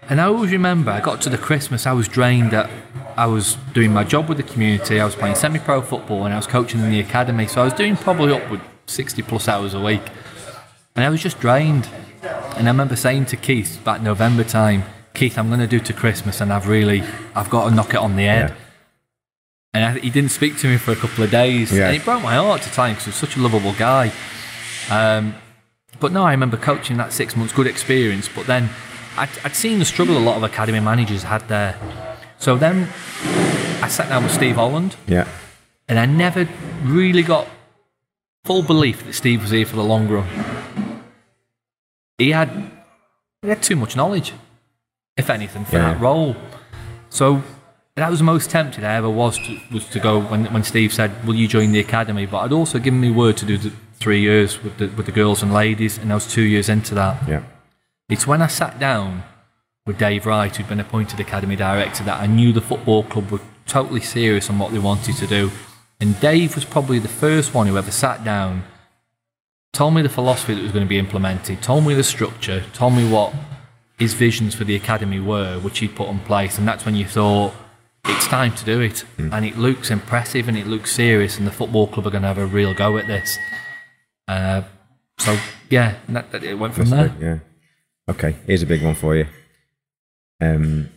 [0.09, 2.69] And I always remember I got to the Christmas, I was drained that
[3.15, 6.33] I was doing my job with the community, I was playing semi pro football, and
[6.33, 7.47] I was coaching in the academy.
[7.47, 10.01] So I was doing probably upward 60 plus hours a week.
[10.95, 11.88] And I was just drained.
[12.57, 14.83] And I remember saying to Keith back November time,
[15.23, 17.01] Keith, I'm going to do to Christmas, and I've really,
[17.33, 18.49] I've got to knock it on the head.
[18.49, 18.55] Yeah.
[19.73, 21.71] And I, he didn't speak to me for a couple of days.
[21.71, 21.88] Yeah.
[21.88, 24.12] And it broke my heart to tell him because he was such a lovable guy.
[24.91, 25.33] Um,
[26.01, 28.27] but no, I remember coaching that six months, good experience.
[28.27, 28.69] But then
[29.15, 31.79] I'd, I'd seen the struggle a lot of academy managers had there.
[32.38, 32.89] So then
[33.81, 35.25] I sat down with Steve Holland Yeah.
[35.88, 36.49] and I never
[36.83, 37.47] really got
[38.43, 40.27] full belief that Steve was here for the long run.
[42.17, 42.69] He had
[43.41, 44.33] he had too much knowledge,
[45.17, 45.93] if anything, for Yeah.
[45.93, 46.36] that role.
[47.10, 47.43] So
[47.95, 50.91] that was the most tempted I ever was to, was to go when when Steve
[50.93, 53.71] said, "Will you join the academy?" But I'd also given me word to do the
[53.99, 56.95] three years with the with the girls and ladies, and I was two years into
[56.95, 57.17] that.
[57.28, 57.41] Yeah.
[58.10, 59.23] It's when I sat down
[59.86, 63.41] with Dave Wright, who'd been appointed academy director, that I knew the football club were
[63.65, 65.52] totally serious on what they wanted to do.
[65.99, 68.63] And Dave was probably the first one who ever sat down,
[69.71, 72.93] told me the philosophy that was going to be implemented, told me the structure, told
[72.93, 73.34] me what
[73.99, 76.58] his visions for the academy were, which he'd put in place.
[76.58, 77.53] And that's when you thought,
[78.06, 79.06] it's time to do it.
[79.17, 82.27] And it looks impressive and it looks serious, and the football club are going to
[82.27, 83.38] have a real go at this.
[84.27, 84.63] Uh,
[85.19, 85.38] so,
[85.69, 87.15] yeah, that, that- it went from there.
[87.19, 87.39] Yeah.
[88.10, 88.36] Okay.
[88.45, 89.27] Here's a big one for you.
[90.41, 90.89] Um,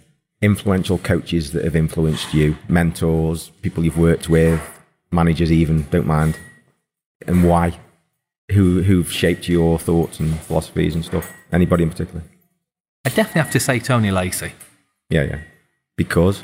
[0.42, 4.60] influential coaches that have influenced you, mentors, people you've worked with,
[5.12, 6.38] managers even, don't mind,
[7.26, 7.78] and why?
[8.52, 11.32] Who who've shaped your thoughts and philosophies and stuff?
[11.50, 12.22] Anybody in particular?
[13.06, 14.52] I definitely have to say Tony Lacey.
[15.10, 15.38] Yeah, yeah.
[15.96, 16.42] Because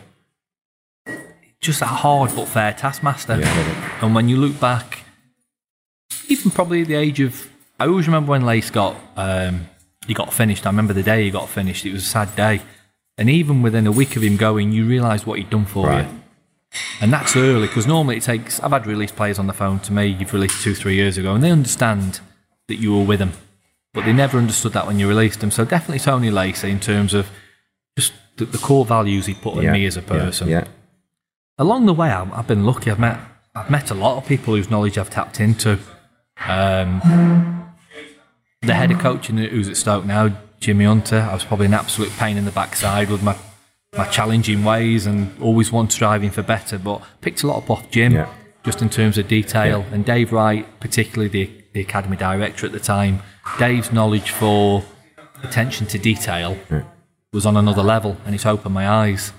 [1.61, 3.39] Just a hard but fair taskmaster.
[3.39, 3.99] Yeah.
[4.01, 5.05] And when you look back,
[6.29, 7.49] even probably at the age of,
[7.81, 9.67] I always remember when Lace got, um,
[10.07, 10.67] he got finished.
[10.67, 11.85] I remember the day he got finished.
[11.85, 12.63] It was a sad day.
[13.19, 16.07] And even within a week of him going, you realise what he'd done for Right.
[16.09, 16.21] you.
[17.01, 18.59] And that's early because normally it takes.
[18.61, 20.07] I've had release players on the phone to me.
[20.07, 22.21] You've released two, three years ago, and they understand
[22.69, 23.33] that you were with them,
[23.95, 25.51] but they never understood that when you released them.
[25.51, 27.29] So definitely Tony Lacey in terms of
[27.97, 30.49] just the, the core values he put in yeah, me as a person.
[30.49, 30.65] Yeah.
[31.59, 32.91] Along the way, I've, I've been lucky.
[32.91, 33.21] I've met
[33.55, 35.79] I've met a lot of people whose knowledge I've tapped into.
[36.47, 37.01] Um,
[38.63, 41.21] the head of coaching who's at Stoke now, Jimmy Hunter.
[41.21, 43.37] I was probably an absolute pain in the backside with my
[43.95, 46.79] my challenging ways and always one striving for better.
[46.79, 48.33] But picked a lot up off Jim, Yeah.
[48.65, 49.85] just in terms of detail.
[49.93, 53.23] And Dave Wright, particularly the the academy director at the time,
[53.59, 54.85] Dave's knowledge for
[55.43, 56.57] attention to detail
[57.33, 59.33] was on another level, and it's opened my eyes.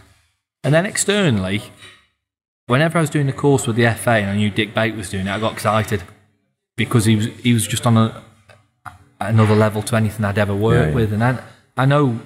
[0.63, 1.61] And then externally,
[2.67, 5.09] whenever I was doing the course with the FA and I knew Dick Bate was
[5.09, 6.03] doing it, I got excited
[6.75, 8.23] because he was he was just on a,
[9.19, 10.95] another level to anything I'd ever worked Yeah, yeah.
[10.95, 11.13] with.
[11.13, 11.43] And I,
[11.77, 12.19] I know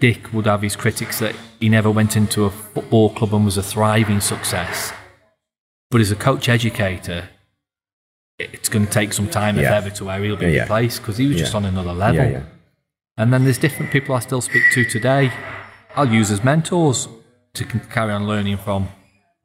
[0.00, 3.56] Dick would have his critics that he never went into a football club and was
[3.56, 4.92] a thriving success.
[5.90, 7.28] But as a coach educator,
[8.52, 10.62] it's going to take some time, if ever, to where he'll be Yeah, yeah.
[10.62, 12.16] replaced because he was just on another level.
[12.24, 12.42] Yeah, yeah.
[13.16, 15.32] And then there's different people I still speak to today.
[15.96, 17.08] I'll use as mentors
[17.54, 18.88] to carry on learning from.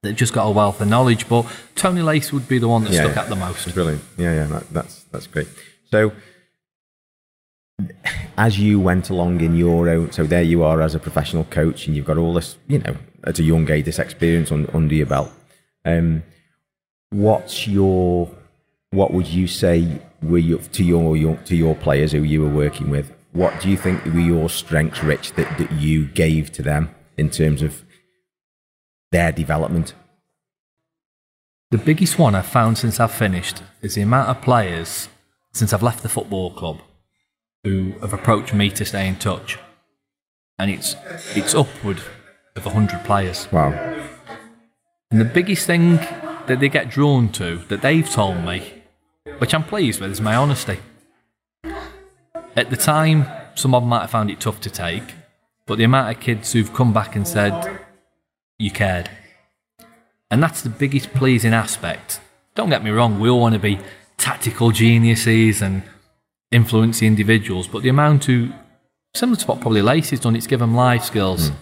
[0.03, 1.27] They've just got a wealth of knowledge.
[1.27, 3.21] But Tony Lace would be the one that Yeah, stuck yeah.
[3.23, 3.73] out the most.
[3.73, 4.03] Brilliant.
[4.17, 5.47] Yeah, yeah, that, that's that's great.
[5.91, 6.11] So,
[8.37, 11.87] as you went along in your own, so there you are as a professional coach,
[11.87, 14.93] and you've got all this, you know, at a young age, this experience on, under
[14.95, 15.31] your belt.
[15.83, 16.23] Um,
[17.09, 18.29] what's your,
[18.95, 22.49] what would you say were your, to your, your to your players who you were
[22.49, 23.13] working with?
[23.33, 27.29] What do you think were your strengths, Rich, that, that you gave to them in
[27.29, 27.83] terms of
[29.11, 29.93] their development?
[31.71, 35.09] The biggest one I've found since I've finished is the amount of players
[35.51, 36.79] since I've left the football club
[37.63, 39.57] who have approached me to stay in touch.
[40.57, 40.95] And it's,
[41.35, 42.01] it's upward
[42.55, 43.51] of 100 players.
[43.51, 43.71] Wow.
[45.11, 45.95] And the biggest thing
[46.47, 48.74] that they get drawn to, that they've told me,
[49.37, 50.79] which I'm pleased with, is my honesty.
[52.55, 55.15] At the time, some of them might have found it tough to take,
[55.65, 57.79] but the amount of kids who've come back and said,
[58.57, 59.09] you cared.
[60.31, 62.21] And that's the biggest pleasing aspect.
[62.55, 63.79] Don't get me wrong, we all want to be
[64.17, 65.83] tactical geniuses and
[66.51, 68.51] influence the individuals, but the amount who,
[69.13, 71.49] similar to what probably Lacey's done, it's given them life skills.
[71.49, 71.55] Hmm.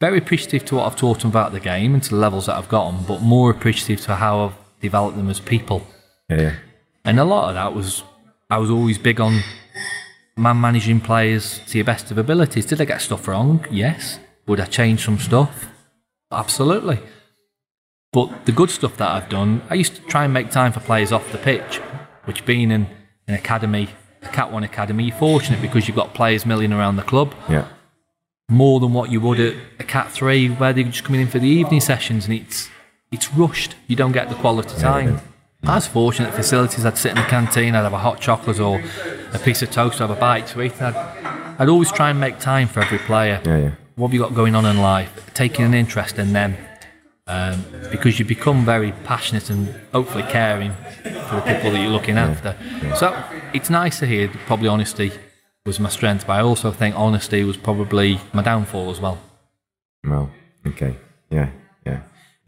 [0.00, 2.56] Very appreciative to what I've taught them about the game and to the levels that
[2.56, 5.86] I've got them, but more appreciative to how I've developed them as people.
[6.30, 6.54] Yeah.
[7.08, 8.02] And a lot of that was,
[8.50, 9.40] I was always big on
[10.36, 12.66] man managing players to your best of abilities.
[12.66, 13.64] Did I get stuff wrong?
[13.70, 14.18] Yes.
[14.46, 15.68] Would I change some stuff?
[16.30, 16.98] Absolutely.
[18.12, 20.80] But the good stuff that I've done, I used to try and make time for
[20.80, 21.76] players off the pitch,
[22.26, 22.86] which being in
[23.26, 23.88] an academy,
[24.22, 27.66] a Cat 1 academy, you're fortunate because you've got players milling around the club Yeah.
[28.50, 31.38] more than what you would at a Cat 3 where they're just coming in for
[31.38, 32.68] the evening sessions and it's
[33.10, 33.74] it's rushed.
[33.86, 35.20] You don't get the quality time.
[35.64, 36.84] I was fortunate facilities.
[36.86, 38.82] I'd sit in the canteen, I'd have a hot chocolate or
[39.32, 40.80] a piece of toast, have a bite to eat.
[40.80, 40.94] I'd,
[41.58, 43.40] I'd always try and make time for every player.
[43.44, 43.70] Yeah, yeah.
[43.96, 45.30] What have you got going on in life?
[45.34, 46.56] Taking an interest in them.
[47.26, 52.16] um, because you become very passionate and hopefully caring for the people that you're looking
[52.16, 52.56] after.
[52.96, 53.14] So
[53.52, 55.12] it's nice to hear that probably honesty
[55.66, 59.18] was my strength, but I also think honesty was probably my downfall as well.
[60.04, 60.30] Well,
[60.66, 60.96] okay,
[61.30, 61.50] yeah, yeah.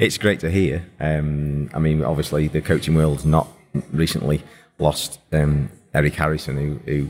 [0.00, 0.86] It's great to hear.
[0.98, 3.46] Um, I mean, obviously, the coaching world's not
[3.92, 4.42] recently
[4.78, 7.08] lost um, Eric Harrison, who, who,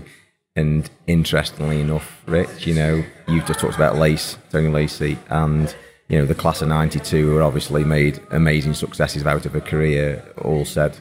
[0.57, 5.72] and interestingly enough, Rich, you know, you've just talked about Lace, Tony Lacey, and
[6.09, 10.24] you know, the class of '92 were obviously made amazing successes out of a career.
[10.38, 10.98] All said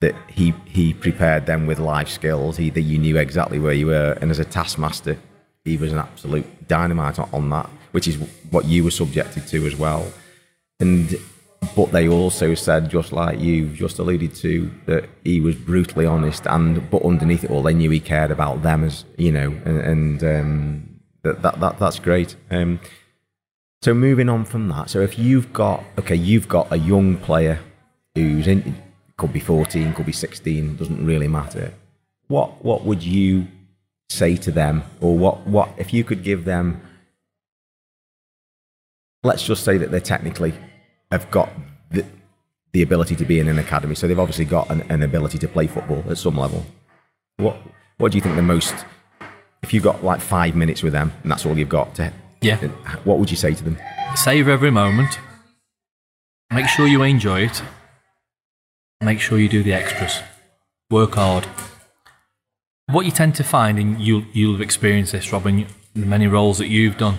[0.00, 2.56] that he he prepared them with life skills.
[2.56, 5.18] He that you knew exactly where you were, and as a taskmaster,
[5.62, 8.16] he was an absolute dynamite on that, which is
[8.50, 10.10] what you were subjected to as well.
[10.80, 11.14] And
[11.76, 16.46] but they also said, just like you just alluded to, that he was brutally honest,
[16.46, 19.80] and but underneath it all, they knew he cared about them as you know, and,
[19.80, 22.34] and um, that, that that that's great.
[22.50, 22.80] Um,
[23.82, 27.60] so moving on from that, so if you've got okay, you've got a young player
[28.14, 28.74] who's in,
[29.18, 31.74] could be fourteen, could be sixteen, doesn't really matter.
[32.28, 33.46] What what would you
[34.08, 36.80] say to them, or what what if you could give them?
[39.22, 40.54] Let's just say that they're technically
[41.10, 41.50] have got
[41.90, 42.04] the,
[42.72, 45.48] the ability to be in an academy, so they've obviously got an, an ability to
[45.48, 46.64] play football at some level.
[47.36, 47.56] What
[47.98, 48.74] what do you think the most?
[49.62, 52.56] If you've got like five minutes with them, and that's all you've got to Yeah.
[53.04, 53.76] what would you say to them?
[54.14, 55.18] Save every moment.
[56.52, 57.62] Make sure you enjoy it.
[59.02, 60.20] Make sure you do the extras.
[60.90, 61.46] Work hard.
[62.90, 66.58] What you tend to find, and you'll, you'll have experienced this, Robin, the many roles
[66.58, 67.18] that you've done.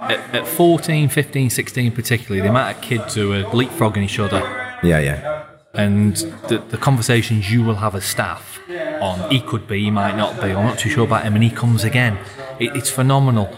[0.00, 4.40] At, at 14, 15, 16 particularly, the amount of kids who are leapfrogging each other
[4.82, 6.16] Yeah, yeah, and
[6.48, 8.60] the, the conversations you will have as staff
[9.00, 11.44] on he could be, he might not be, I'm not too sure about him, and
[11.44, 12.18] he comes again.
[12.58, 13.56] It, it's phenomenal.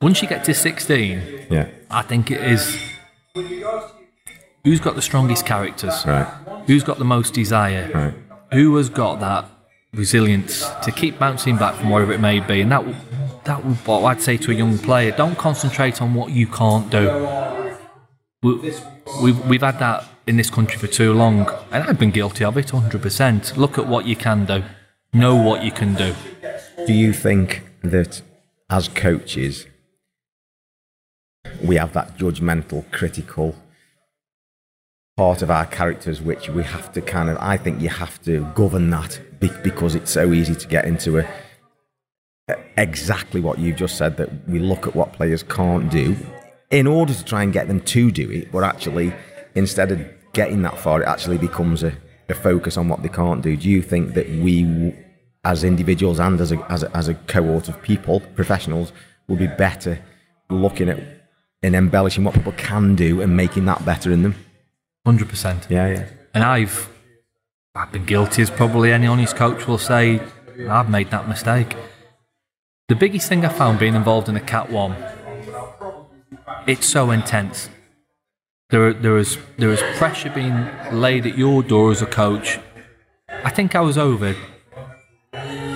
[0.00, 1.68] Once you get to 16, yeah.
[1.90, 2.76] I think it is
[4.64, 6.26] who's got the strongest characters, Right,
[6.66, 8.14] who's got the most desire, right.
[8.52, 9.48] who has got that
[9.94, 12.84] resilience to keep bouncing back from whatever it may be, and that
[13.44, 16.90] that would what I'd say to a young player: don't concentrate on what you can't
[16.90, 17.04] do.
[18.42, 18.74] We,
[19.22, 22.56] we've we've had that in this country for too long, and I've been guilty of
[22.56, 23.56] it 100%.
[23.56, 24.62] Look at what you can do,
[25.12, 26.14] know what you can do.
[26.86, 28.22] Do you think that
[28.70, 29.66] as coaches,
[31.62, 33.56] we have that judgmental, critical
[35.16, 38.50] part of our characters which we have to kind of, I think you have to
[38.54, 41.28] govern that because it's so easy to get into a,
[42.76, 46.16] exactly what you've just said that we look at what players can't do
[46.70, 49.12] in order to try and get them to do it, but actually,
[49.54, 50.00] instead of
[50.32, 51.92] getting that far, it actually becomes a,
[52.30, 53.56] a focus on what they can't do.
[53.56, 54.94] Do you think that we,
[55.44, 58.92] as individuals and as a, as a, as a cohort of people, professionals,
[59.28, 60.02] would be better
[60.48, 60.98] looking at
[61.62, 64.34] and embellishing what people can do and making that better in them?
[65.06, 65.68] 100%.
[65.68, 66.06] Yeah, yeah.
[66.34, 66.88] And I've
[67.74, 70.20] I've been guilty, as probably any honest coach will say.
[70.68, 71.74] I've made that mistake.
[72.88, 74.94] The biggest thing I found being involved in a Cat One,
[76.66, 77.70] it's so intense.
[78.68, 82.58] There, there is there is pressure being laid at your door as a coach.
[83.28, 84.34] I think I was over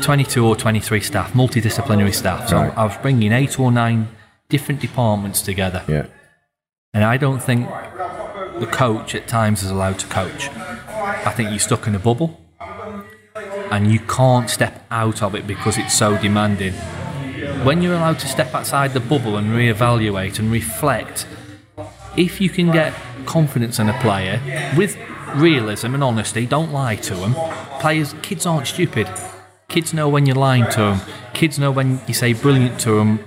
[0.03, 2.49] 22 or 23 staff, multidisciplinary staff.
[2.51, 2.77] So Right.
[2.77, 4.09] I was bringing eight or nine
[4.49, 5.83] different departments together.
[5.89, 6.07] Yeah.
[6.93, 7.69] And I don't think
[8.61, 10.49] the coach at times is allowed to coach.
[11.27, 12.41] I think you're stuck in a bubble
[13.71, 16.73] and you can't step out of it because it's so demanding.
[17.65, 21.27] When you're allowed to step outside the bubble and reevaluate and reflect,
[22.17, 22.95] if you can get
[23.27, 24.41] confidence in a player
[24.77, 24.97] with
[25.35, 27.35] realism and honesty, don't lie to them.
[27.81, 29.09] Players, kids aren't stupid.
[29.69, 31.01] Kids know when you're lying to them.
[31.35, 33.19] Kids know when you say brilliant to them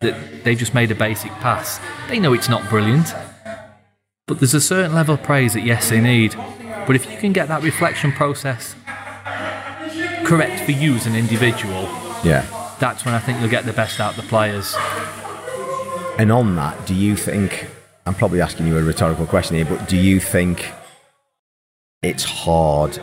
[0.00, 1.80] that they've just made a basic pass.
[2.08, 3.14] They know it's not brilliant.
[4.26, 6.36] But there's a certain level of praise that yes, they need.
[6.86, 8.74] But if you can get that reflection process
[10.24, 11.88] correct for you as an individual,
[12.24, 12.44] Yeah.
[12.78, 14.74] that's when I think you'll get the best out of the players.
[16.18, 17.68] And on that, do you think,
[18.06, 20.72] I'm probably asking you a rhetorical question here, but do you think
[22.02, 22.98] it's hard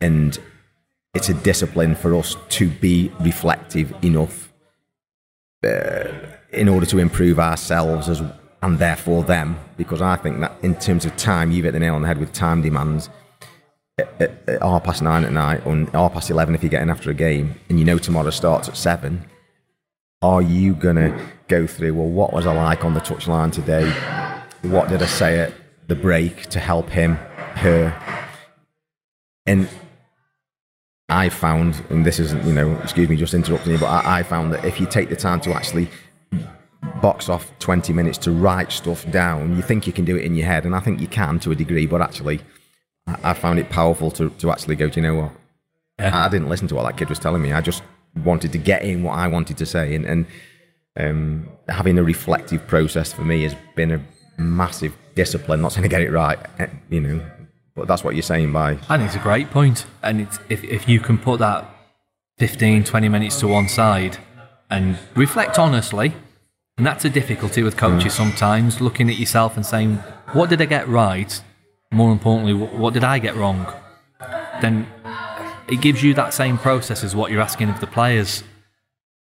[0.00, 0.38] and
[1.14, 4.52] it's a discipline for us to be reflective enough
[5.64, 6.08] uh,
[6.52, 8.22] in order to improve ourselves as,
[8.62, 9.58] and therefore them?
[9.76, 12.18] Because I think that in terms of time, you've hit the nail on the head
[12.18, 13.08] with time demands.
[13.98, 17.10] At, at, half past nine at night, or half past eleven if you're getting after
[17.10, 19.24] a game, and you know tomorrow starts at seven,
[20.20, 21.18] are you going to
[21.48, 23.90] go through, well, what was I like on the touchline today?
[24.68, 25.54] What did I say at
[25.88, 27.94] the break to help him, her?
[29.46, 29.66] And
[31.08, 34.22] I found, and this isn't, you know, excuse me just interrupting you, but I, I
[34.24, 35.88] found that if you take the time to actually
[37.00, 39.56] box off 20 minutes to write stuff down.
[39.56, 41.50] You think you can do it in your head, and I think you can to
[41.50, 42.40] a degree, but actually,
[43.06, 45.32] I, I found it powerful to, to actually go, do you know what?
[45.98, 46.26] Yeah.
[46.26, 47.52] I didn't listen to what that kid was telling me.
[47.52, 47.82] I just
[48.24, 49.94] wanted to get in what I wanted to say.
[49.94, 50.26] And, and
[50.98, 54.00] um, having a reflective process for me has been a
[54.38, 55.62] massive discipline.
[55.62, 57.22] Not saying to get it right, eh, you know,
[57.74, 59.86] but that's what you're saying by I think it's a great point.
[60.02, 61.68] And it's, if, if you can put that
[62.38, 64.18] 15, 20 minutes to one side
[64.70, 66.14] and reflect honestly,
[66.76, 69.96] and that's a difficulty with coaches sometimes, looking at yourself and saying,
[70.32, 71.40] what did I get right?
[71.90, 73.66] More importantly, what did I get wrong?
[74.60, 74.86] Then
[75.68, 78.42] it gives you that same process as what you're asking of the players.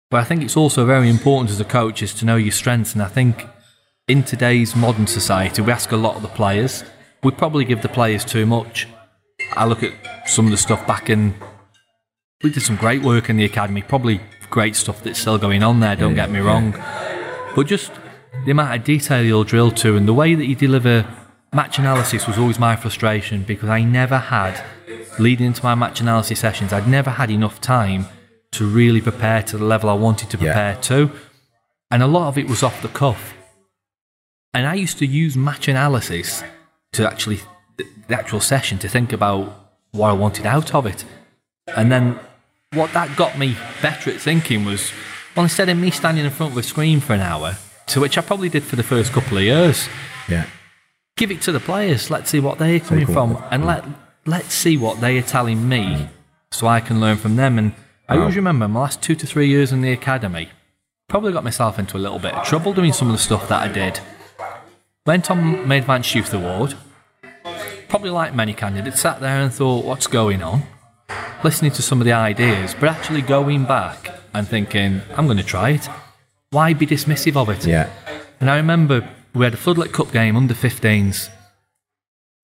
[0.09, 2.93] But I think it's also very important as a coach is to know your strengths.
[2.93, 3.45] And I think
[4.07, 6.83] in today's modern society, we ask a lot of the players.
[7.23, 8.87] We probably give the players too much.
[9.53, 9.93] I look at
[10.29, 11.35] some of the stuff back in.
[12.43, 15.79] We did some great work in the academy, probably great stuff that's still going on
[15.79, 16.71] there, don't get me wrong.
[17.55, 17.91] But just
[18.45, 21.05] the amount of detail you'll drill to and the way that you deliver
[21.53, 24.61] match analysis was always my frustration because I never had,
[25.19, 28.07] leading into my match analysis sessions, I'd never had enough time
[28.51, 30.43] to really prepare to the level I wanted to Yeah.
[30.53, 31.11] prepare to.
[31.91, 33.33] And a lot of it was off the cuff.
[34.53, 36.43] And I used to use match analysis
[36.93, 37.41] to actually,
[37.77, 41.03] the the actual session, to think about what I wanted out of it.
[41.75, 42.19] And then
[42.73, 44.91] what that got me better at thinking was,
[45.35, 48.17] well, instead of me standing in front of a screen for an hour, to which
[48.17, 49.87] I probably did for the first couple of years,
[50.29, 50.45] yeah,
[51.17, 52.09] give it to the players.
[52.09, 53.83] Let's see what they're coming from, and let
[54.25, 56.09] let's see what they are telling me, mm.
[56.51, 57.59] so I can learn from them.
[57.59, 57.73] And
[58.07, 60.49] I always remember my last two to three years in the academy,
[61.09, 63.69] probably got myself into a little bit of trouble doing some of the stuff that
[63.69, 63.99] I did.
[65.05, 66.75] Went on made my Advanced Youth Award.
[67.89, 70.63] Probably like many candidates, sat there and thought, "What's going on?"
[71.43, 75.43] Listening to some of the ideas, but actually going back and thinking, "I'm going to
[75.43, 75.89] try it."
[76.49, 77.65] Why be dismissive of it?
[77.65, 77.89] yeah,
[78.39, 79.07] And I remember
[79.37, 81.29] we had a Floodlit Cup game under 15s.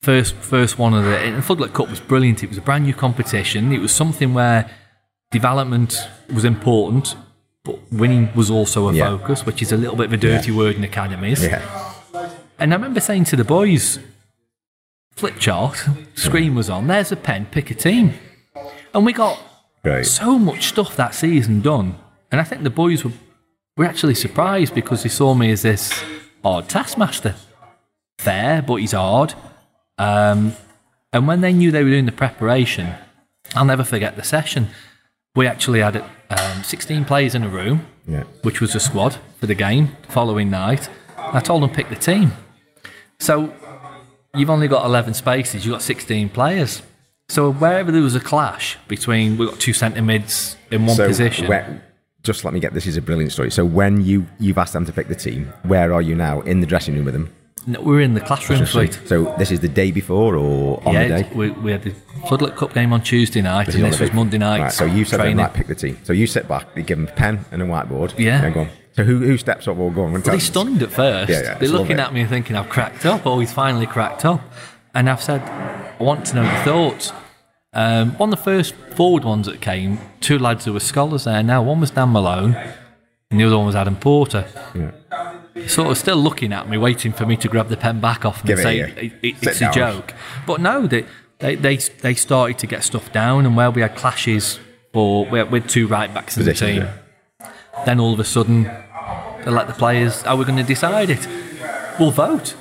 [0.02, 1.18] First, first one of the.
[1.18, 2.44] And Floodlit Cup was brilliant.
[2.44, 3.72] It was a brand new competition.
[3.72, 4.70] It was something where
[5.32, 5.96] development
[6.34, 7.16] was important,
[7.64, 9.10] but winning was also a Yeah.
[9.10, 11.44] focus, which is a little bit of a dirty word in academies.
[11.44, 11.62] yeah,
[12.60, 14.00] And I remember saying to the boys,
[15.16, 15.84] flip chart,
[16.16, 18.14] screen was on, there's a pen, pick a team.
[18.94, 19.40] And we got
[19.84, 20.06] great.
[20.06, 21.96] so much stuff that season done.
[22.32, 23.12] And I think the boys were,
[23.78, 26.04] were actually surprised because they saw me as this
[26.44, 27.36] odd taskmaster.
[28.20, 29.34] Fair, but he's hard.
[29.98, 30.54] Um,
[31.12, 32.94] and when they knew they were doing the preparation,
[33.56, 34.70] I'll never forget the session.
[35.36, 35.98] We actually had
[36.30, 40.12] um, 16 players in a room, Yeah, which was a squad for the game the
[40.12, 40.90] following night.
[41.18, 42.34] I told them pick the team.
[43.20, 43.54] So
[44.36, 46.82] you've only got 11 spaces, you've got 16 players.
[47.30, 51.08] So wherever there was a clash between, we've got two centre mids in one so
[51.08, 51.48] position.
[51.48, 51.82] where-
[52.24, 53.52] just let me get this is a brilliant story.
[53.52, 56.62] So when you you've asked them to pick the team, where are you now in
[56.62, 57.34] the dressing room with them?
[57.66, 59.00] No, We're in the classroom suite.
[59.06, 61.30] So this is the day before or on yeah, the day?
[61.34, 61.92] we, we had the
[62.26, 64.16] Floodlit Cup game on Tuesday night, is and this was day.
[64.16, 64.62] Monday night.
[64.62, 65.38] Right, so you said training.
[65.38, 65.98] them, right, pick the team.
[66.04, 68.18] So you sit back, you give them a pen and a whiteboard.
[68.20, 68.50] Yeah.
[68.50, 68.70] go on.
[68.94, 70.12] So who, who steps up or go on?
[70.12, 71.30] Well, they stunned at first.
[71.30, 74.26] Yeah, yeah, They're looking at me and thinking I've cracked up, Oh, he's finally cracked
[74.26, 74.42] up.
[74.94, 77.14] And I've said, I want to know your thoughts.
[77.74, 81.42] Um, one of the first forward ones that came, two lads who were scholars there
[81.42, 81.64] now.
[81.64, 82.56] One was Dan Malone,
[83.32, 84.46] and the other one was Adam Porter.
[85.68, 88.42] Sort of still looking at me, waiting for me to grab the pen back off
[88.42, 90.14] and it say it, it, Sit it's a joke.
[90.46, 91.06] But no, they,
[91.40, 94.60] they they they started to get stuff down, and where we had clashes
[94.94, 96.90] for we had, we had two right backs in the Positions,
[97.40, 97.50] team.
[97.86, 100.22] Then all of a sudden, they let the players.
[100.24, 101.28] How we going to decide it?
[102.00, 102.56] We'll vote.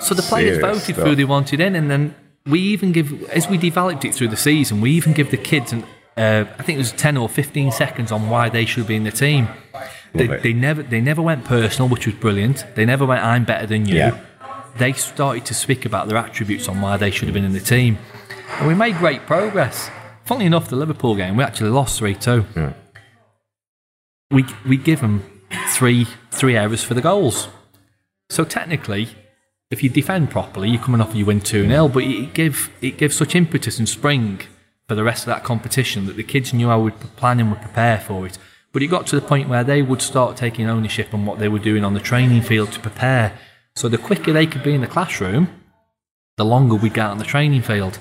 [0.00, 1.06] So the players Serious voted stuff.
[1.08, 2.14] who they wanted in, and then
[2.46, 5.72] we even give, as we developed it through the season, we even give the kids,
[5.72, 5.84] an,
[6.16, 9.04] uh, I think it was ten or fifteen seconds on why they should be in
[9.04, 9.48] the team.
[10.12, 12.64] They, they never, they never went personal, which was brilliant.
[12.76, 14.20] They never went, "I'm better than you." Yeah.
[14.76, 17.60] They started to speak about their attributes on why they should have been in the
[17.60, 17.98] team,
[18.58, 19.90] and we made great progress.
[20.24, 22.44] Funnily enough, the Liverpool game we actually lost three two.
[24.30, 25.24] We we give them
[25.68, 27.48] three three errors for the goals.
[28.30, 29.08] So technically,
[29.70, 32.96] if you defend properly, you're coming off you win 2 0, but it give it
[32.96, 34.40] gives such impetus and spring
[34.88, 37.60] for the rest of that competition that the kids knew I would plan and would
[37.60, 38.38] prepare for it.
[38.72, 41.48] But it got to the point where they would start taking ownership on what they
[41.48, 43.38] were doing on the training field to prepare.
[43.76, 45.48] So the quicker they could be in the classroom,
[46.36, 47.98] the longer we'd get on the training field.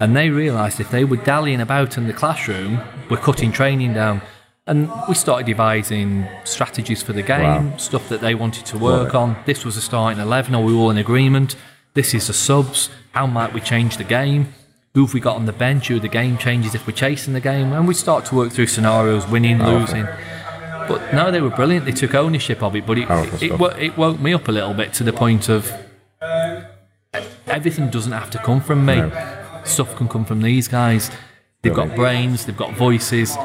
[0.00, 2.80] And they realised if they were dallying about in the classroom,
[3.10, 4.22] we're cutting training down.
[4.68, 7.76] And we started devising strategies for the game, Wow.
[7.78, 9.34] stuff that they wanted to work on.
[9.46, 11.56] This was a starting 11, are we all in agreement?
[11.94, 12.90] This is the subs.
[13.12, 14.52] How might we change the game?
[14.92, 15.88] Who have we got on the bench?
[15.88, 17.72] Who are the game changes if we're chasing the game?
[17.72, 20.06] And we start to work through scenarios, winning, losing.
[20.86, 21.86] But no, they were brilliant.
[21.86, 24.74] They took ownership of it, but it, Powerful it, it woke me up a little
[24.74, 25.72] bit to the point of
[27.46, 29.10] everything doesn't have to come from me.
[29.64, 31.10] Stuff can come from these guys.
[31.62, 33.36] They've got brains, they've got voices.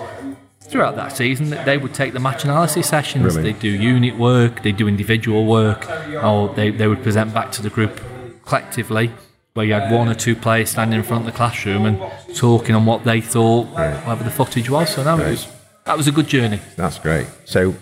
[0.73, 3.35] Throughout that season, they would take the match analysis sessions.
[3.35, 3.61] Brilliant.
[3.61, 5.87] They do unit work, they'd do individual work,
[6.23, 8.01] or they, they would present back to the group
[8.43, 9.11] collectively,
[9.53, 12.01] where you had one or two players standing in front of the classroom and
[12.35, 14.95] talking on what they thought, whatever the footage was.
[14.95, 15.47] So no, it was,
[15.83, 16.59] that was a good journey.
[16.75, 17.27] That's great.
[17.45, 17.75] So,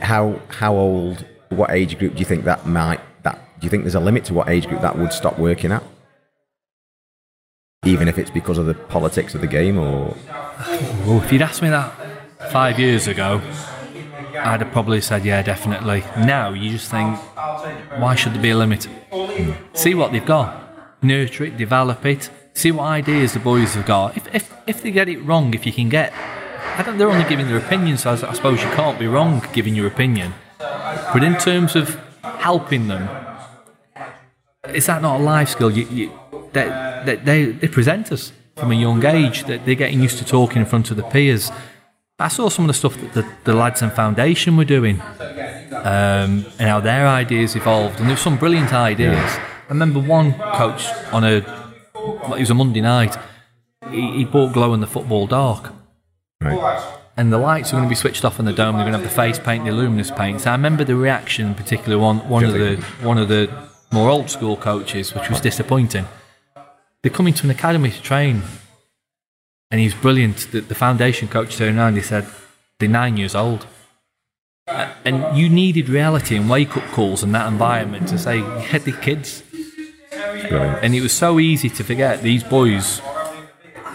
[0.00, 1.26] how how old?
[1.50, 3.60] What age group do you think that might that?
[3.60, 5.82] Do you think there's a limit to what age group that would stop working at?
[7.84, 10.16] Even if it's because of the politics of the game, or
[11.06, 11.92] Well, if you'd asked me that
[12.50, 13.40] five years ago,
[14.36, 16.02] I'd have probably said, yeah, definitely.
[16.16, 17.18] Now you just think,
[17.98, 18.84] why should there be a limit?
[19.12, 19.52] Hmm.
[19.74, 24.16] See what they've got, nurture it, develop it, see what ideas the boys have got.
[24.16, 26.12] If, if, if they get it wrong, if you can get,
[26.76, 29.44] I don't, they're only giving their opinion, so I, I suppose you can't be wrong
[29.52, 30.34] giving your opinion.
[30.58, 33.08] But in terms of helping them,
[34.72, 35.70] is that not a life skill?
[35.70, 36.20] You, you,
[36.54, 39.44] they, they, they, they present us from a young age.
[39.44, 41.50] That they're getting used to talking in front of the peers.
[42.18, 45.00] I saw some of the stuff that the, the lads and foundation were doing,
[45.72, 47.98] um, and how their ideas evolved.
[47.98, 49.18] And there were some brilliant ideas.
[49.18, 51.38] I remember one coach on a,
[51.96, 53.16] it was a Monday night.
[53.90, 55.72] He, he bought glow in the football dark
[56.40, 57.00] right?
[57.16, 58.76] and the lights are going to be switched off in the dome.
[58.76, 60.42] They're going to have the face paint, the luminous paint.
[60.42, 63.50] So I remember the reaction, in particular one one of the one of the
[63.92, 66.06] more old school coaches, which was disappointing.
[67.04, 68.42] They're coming to an academy to train,
[69.70, 70.50] and he's brilliant.
[70.52, 71.96] The, the foundation coach turned around.
[71.96, 72.26] He said,
[72.78, 73.66] "They're nine years old."
[74.66, 78.92] And you needed reality and wake up calls in that environment to say, "Yeah, the
[78.92, 79.42] kids."
[80.10, 80.82] Brilliant.
[80.82, 83.02] And it was so easy to forget these boys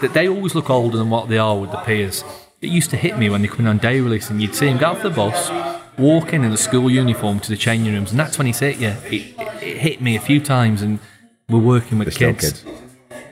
[0.00, 2.22] that they always look older than what they are with the peers.
[2.60, 4.66] It used to hit me when they come in on day release and you'd see
[4.66, 5.50] them get off the bus,
[5.98, 8.78] walk in in the school uniform to the changing rooms, and that's when he hit
[8.78, 8.94] you.
[9.06, 11.00] It, it, it hit me a few times, and
[11.48, 12.62] we're working with They're kids.
[12.62, 12.80] kids.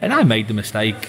[0.01, 1.09] And I made the mistake.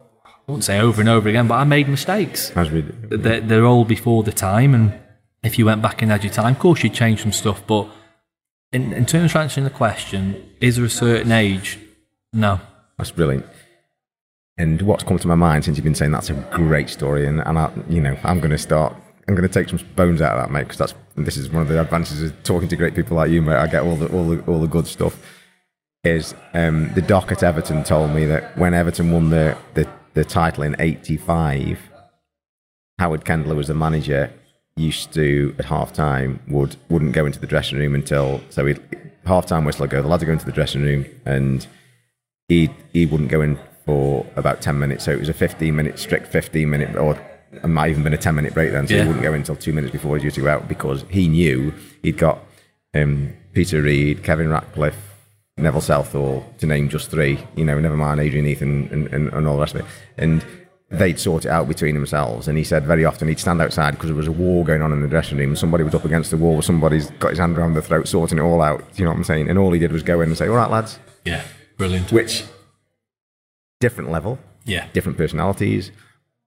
[0.00, 0.04] I
[0.46, 2.50] won't say over and over again, but I made mistakes.
[2.56, 3.16] As we do.
[3.16, 4.98] They're, they're all before the time, and
[5.42, 7.66] if you went back and had your time, of course you'd change some stuff.
[7.66, 7.88] But
[8.72, 11.78] in, in terms of answering the question, is there a certain age?
[12.32, 12.60] No.
[12.96, 13.46] That's brilliant.
[14.56, 17.40] And what's come to my mind since you've been saying that's a great story, and,
[17.46, 18.94] and I, you know, I'm going to start.
[19.28, 21.62] I'm going to take some bones out of that, mate, because that's this is one
[21.62, 23.56] of the advantages of talking to great people like you, mate.
[23.56, 25.37] I get all the all the all the good stuff.
[26.16, 30.24] Is um, the doc at Everton told me that when Everton won the the, the
[30.24, 31.78] title in '85,
[32.98, 34.32] Howard Kendall, who was the manager,
[34.76, 38.74] used to at half time would wouldn't go into the dressing room until so he
[39.26, 40.00] half time whistle would go.
[40.02, 41.66] The lads would go into the dressing room and
[42.48, 45.04] he he wouldn't go in for about 10 minutes.
[45.04, 47.18] So it was a 15 minute, strict 15 minute, or
[47.52, 48.86] it might even been a 10 minute break then.
[48.86, 49.02] So Yeah.
[49.02, 51.04] he wouldn't go in until two minutes before he was due to go out because
[51.08, 52.38] he knew he'd got
[52.94, 55.07] um, Peter Reid, Kevin Ratcliffe,
[55.58, 59.46] Neville Southall, to name just three, you know, never mind Adrian Heath and, and, and,
[59.46, 59.86] all the rest of it.
[60.16, 60.44] And
[60.90, 62.48] they'd sort it out between themselves.
[62.48, 64.92] And he said very often he'd stand outside because there was a war going on
[64.92, 65.54] in the dressing room.
[65.56, 68.42] Somebody was up against the wall, somebody's got his hand around the throat, sorting it
[68.42, 68.78] all out.
[68.80, 69.48] Do you know what I'm saying?
[69.48, 71.42] And all he did was go in and say, all right, lads, Yeah.
[71.76, 72.10] Brilliant.
[72.12, 72.44] which
[73.80, 74.86] different level, Yeah.
[74.92, 75.90] different personalities,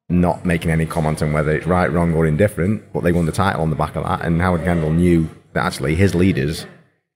[0.09, 3.31] not making any comment on whether it's right, wrong, or indifferent, but they won the
[3.31, 4.25] title on the back of that.
[4.25, 6.65] And Howard Kendall knew that actually his leaders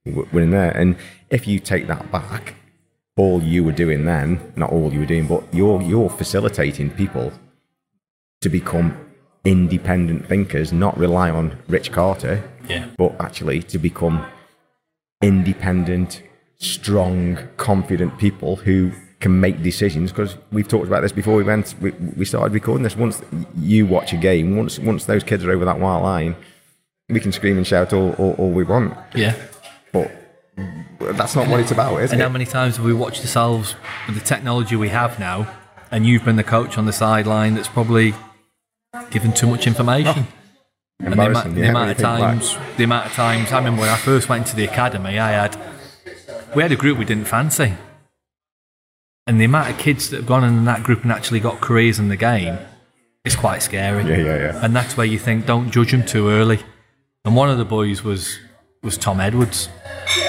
[0.06, 0.72] w- were in there.
[0.72, 0.96] And
[1.30, 2.56] if you take that back,
[3.18, 7.32] all you were doing then, not all you were doing, but you're you're facilitating people
[8.42, 8.98] to become
[9.46, 12.88] independent thinkers, not rely on Rich Carter, Yeah.
[12.98, 14.26] but actually to become
[15.22, 16.22] independent,
[16.58, 20.12] strong, confident people who can make decisions.
[20.12, 22.96] Because we've talked about this before we went, we, we started recording this.
[22.96, 23.22] Once
[23.58, 26.36] you watch a game, once once those kids are over that white line,
[27.10, 28.94] we can scream and shout all, all, all we want.
[29.16, 29.36] Yeah.
[31.00, 32.14] That's not what it's about, is it?
[32.14, 33.76] And how many times have we watched ourselves
[34.08, 35.48] with the technology we have now,
[35.92, 38.14] and you've been the coach on the sideline that's probably
[39.12, 40.28] given too much information?
[41.00, 42.20] And the, Embarrassing, the yeah, amount of you think back.
[42.20, 45.32] times, the amount of times, I remember when I first went to the academy, I
[45.32, 45.58] had,
[46.56, 47.74] we had a group we didn't fancy.
[49.28, 52.00] And the amount of kids that have gone in that group and actually got careers
[52.00, 52.58] in the game
[53.26, 54.06] is quite scary.
[54.06, 54.60] Yeah, yeah, yeah.
[54.66, 56.60] And that's where you think, don't judge them too early.
[57.26, 58.40] And one of the boys was
[58.82, 59.68] was Tom Edwards.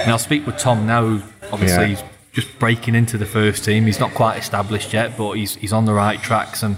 [0.03, 1.03] And I'll speak with Tom now.
[1.05, 1.23] who
[1.53, 1.89] Obviously, Yeah.
[1.89, 2.03] he's
[2.33, 3.87] just breaking into the first team.
[3.87, 6.63] He's not quite established yet, but he's he's on the right tracks.
[6.63, 6.77] And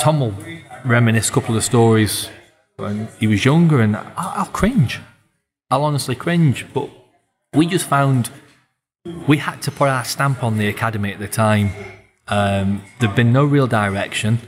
[0.00, 0.34] Tom will
[0.84, 2.28] reminisce a couple of stories
[2.76, 5.00] when he was younger, and I'll, I'll cringe.
[5.70, 6.66] I'll honestly cringe.
[6.72, 6.88] But
[7.54, 8.30] we just found
[9.26, 11.70] we had to put our stamp on the academy at the time.
[12.28, 14.38] Um, there'd been no real direction.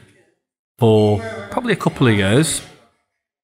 [0.79, 2.63] for probably a couple of years.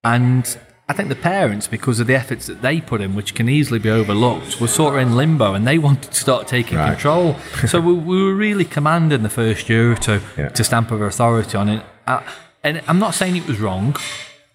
[0.05, 0.59] And
[0.91, 3.79] I think the parents, because of the efforts that they put in, which can easily
[3.79, 6.91] be overlooked, were sort of in limbo and they wanted to start taking Right.
[6.93, 7.37] control.
[7.69, 10.49] so we, we were really commanding the first year or two Yeah.
[10.49, 11.83] to stamp of authority on it.
[12.09, 12.23] Uh,
[12.65, 13.95] and I'm not saying it was wrong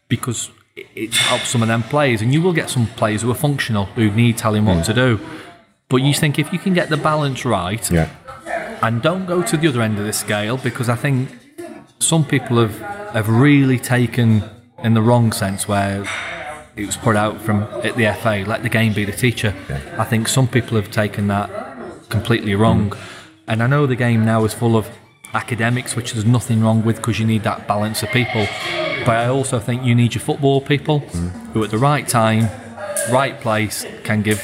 [0.10, 3.32] because it, it helps some of them players, and you will get some players who
[3.32, 5.20] are functional who need telling what to do.
[5.88, 8.10] But you think if you can get the balance right, Yeah.
[8.82, 11.30] and don't go to the other end of the scale because I think
[12.00, 12.78] some people have
[13.14, 14.44] have really taken
[14.86, 16.06] in the wrong sense where
[16.76, 19.54] it was put out from at the FA, let the game be the teacher.
[19.98, 21.50] I think some people have taken that
[22.10, 22.92] completely wrong.
[22.92, 23.00] Mm.
[23.48, 24.88] And I know the game now is full of
[25.34, 28.46] academics, which there's nothing wrong with because you need that balance of people.
[29.06, 31.32] But I also think you need your football people mm.
[31.54, 32.48] who at the right time,
[33.12, 34.40] right place can give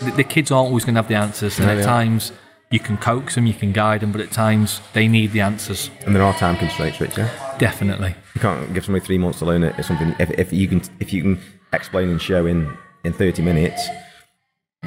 [0.00, 2.32] the, the kids aren't always going to have the answers, and No, at they times
[2.70, 5.90] you can coax them, you can guide them, but at times they need the answers.
[6.06, 7.28] And there are time constraints, Richard.
[7.58, 8.14] Definitely.
[8.34, 10.14] You can't give somebody three months to learn it It's something.
[10.20, 11.40] If, if you can, if you can
[11.72, 13.88] explain and show in in thirty minutes,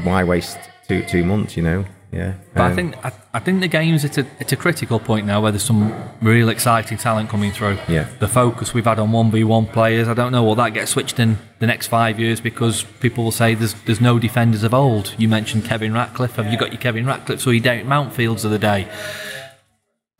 [0.03, 0.57] why waste
[0.87, 1.57] two two months?
[1.57, 2.33] You know, yeah.
[2.53, 5.25] But I Um, think I, I think the game's at a, at a critical point
[5.25, 5.91] now where there's some
[6.21, 7.77] real exciting talent coming through.
[7.89, 8.07] Yeah.
[8.19, 10.87] The focus we've had on one v one players, I don't know, will that get
[10.87, 14.73] switched in the next five years because people will say there's there's no defenders of
[14.73, 15.15] old.
[15.17, 16.35] You mentioned Kevin Ratcliffe.
[16.35, 18.87] Have you got your Kevin Ratcliffes or your Derek Mountfields of the day?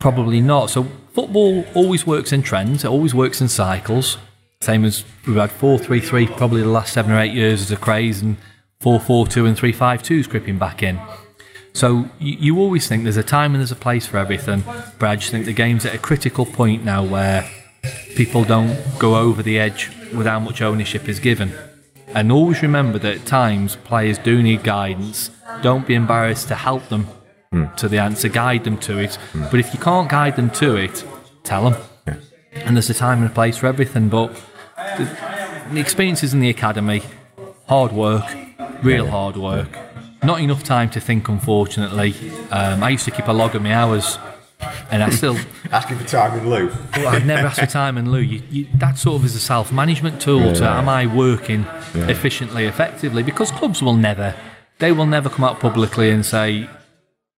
[0.00, 0.70] Probably not.
[0.70, 0.84] So
[1.14, 2.84] football always works in trends.
[2.84, 4.18] It always works in cycles.
[4.60, 7.70] Same as we've had four three three probably the last seven or eight years as
[7.70, 8.36] a craze, and
[8.80, 10.98] four four two and three five two is creeping back in.
[11.74, 14.62] So you, you always think there's a time and there's a place for everything,
[14.98, 17.48] but I just think the game's at a critical point now where
[18.16, 21.52] people don't go over the edge with how much ownership is given.
[22.08, 25.30] And always remember that at times players do need guidance.
[25.62, 27.08] Don't be embarrassed to help them
[27.50, 27.64] hmm.
[27.76, 29.16] to the answer, guide them to it.
[29.32, 29.46] Hmm.
[29.50, 31.04] But if you can't guide them to it,
[31.42, 31.82] tell them.
[32.52, 34.08] And there's a time and a place for everything.
[34.08, 34.32] But
[34.96, 35.04] the,
[35.72, 37.02] the experiences in the academy,
[37.68, 38.24] hard work,
[38.82, 39.76] real hard work.
[40.24, 42.14] Not enough time to think, unfortunately.
[42.50, 44.18] Um, I used to keep a log of my hours,
[44.90, 45.36] and I still
[45.72, 46.72] asking for time in lieu.
[46.96, 48.20] well, I've never asked for time and lieu.
[48.20, 53.22] You, you, that sort of is a self-management tool to am I working efficiently, effectively?
[53.22, 54.34] Because clubs will never,
[54.78, 56.68] they will never come out publicly and say,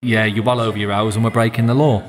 [0.03, 2.03] "Yeah, you're well over your hours and we're breaking the law."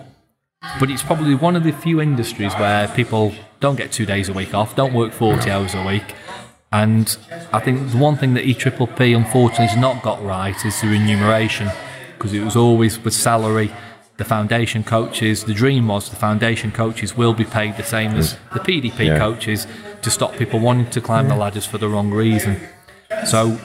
[0.80, 4.34] But it's probably one of the few industries where people don't get two days a
[4.34, 6.04] week off, don't work 40 hours a week.
[6.72, 7.18] And
[7.54, 10.88] I think the one thing that E EPPP unfortunately has not got right is the
[10.88, 11.70] remuneration,
[12.18, 13.72] because it was always with salary.
[14.18, 18.34] The foundation coaches, the dream was the foundation coaches will be paid the same as
[18.34, 18.54] mm.
[18.54, 19.20] the PDP Yeah.
[19.20, 19.68] coaches
[20.02, 22.60] to stop people wanting to climb the ladders for the wrong reason.
[23.26, 23.60] So,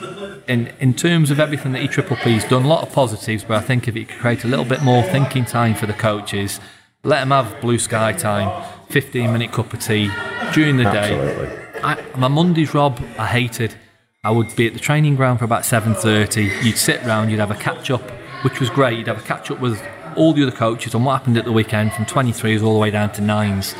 [0.47, 3.61] in in terms of everything that E EPPP's done, a lot of positives, but I
[3.61, 6.59] think if it could create a little bit more thinking time for the coaches,
[7.03, 10.09] let them have blue sky time, 15 minute cup of tea
[10.53, 11.62] during the day.
[11.83, 13.75] I, my Mondays, Rob, I hated.
[14.23, 16.63] I would be at the training ground for about 7.30.
[16.63, 18.09] You'd sit round, you'd have a catch-up,
[18.43, 18.97] which was great.
[18.97, 19.81] You'd have a catch-up with
[20.15, 22.89] all the other coaches on what happened at the weekend from 23s all the way
[22.91, 23.75] down to 9s.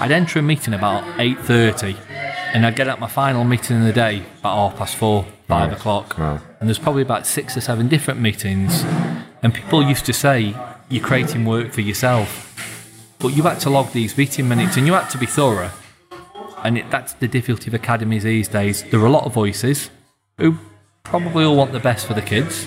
[0.00, 1.96] I'd enter a meeting about 8.30
[2.52, 5.68] and I'd get at my final meeting of the day about half past four, five
[5.70, 5.76] Right.
[5.78, 6.18] o'clock.
[6.18, 6.40] Wow.
[6.60, 8.82] And there's probably about six or seven different meetings.
[9.42, 10.54] And people used to say,
[10.88, 13.14] you're creating work for yourself.
[13.18, 15.70] But you had to log these meeting minutes and you had to be thorough.
[16.66, 18.82] And it, that's the difficulty of academies these days.
[18.90, 19.88] There are a lot of voices
[20.36, 20.58] who
[21.04, 22.66] probably all want the best for the kids.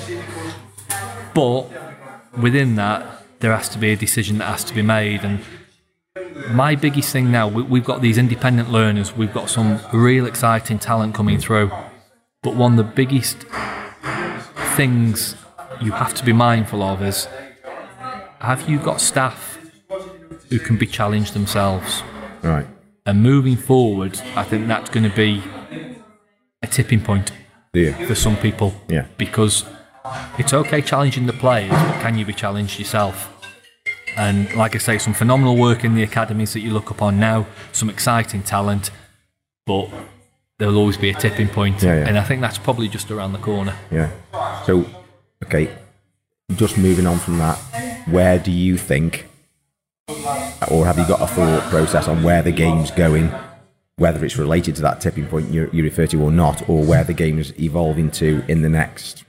[1.34, 1.68] But
[2.38, 5.26] within that, there has to be a decision that has to be made.
[5.26, 5.42] And
[6.52, 10.80] my biggest thing now, we, we've got these independent learners, we've got some real exciting
[10.80, 11.70] talent coming through.
[12.42, 13.44] But one of the biggest
[14.78, 15.36] things
[15.82, 17.28] you have to be mindful of is
[18.40, 19.60] have you got staff
[20.48, 22.02] who can be challenged themselves?
[22.42, 22.66] Right.
[23.10, 25.42] And moving forward, I think that's going to be
[26.62, 27.32] a tipping point
[27.74, 27.92] you?
[28.06, 28.72] for some people.
[28.88, 29.08] Yeah.
[29.18, 29.66] Because
[30.38, 33.36] it's okay challenging the players, but can you be challenged yourself?
[34.16, 37.48] And like I say, some phenomenal work in the academies that you look upon now,
[37.72, 38.92] some exciting talent,
[39.66, 39.90] but
[40.60, 41.82] there'll always be a tipping point.
[41.82, 42.08] Yeah, yeah.
[42.08, 43.76] And I think that's probably just around the corner.
[43.90, 44.12] Yeah.
[44.68, 44.86] So,
[45.46, 45.76] okay,
[46.58, 47.58] just moving on from that,
[48.08, 49.29] where do you think,
[50.72, 53.32] or have you got a thought process on where the game's going,
[53.98, 57.04] whether it's related to that tipping point you, you refer to or not, or where
[57.04, 59.24] the game is evolving to in the next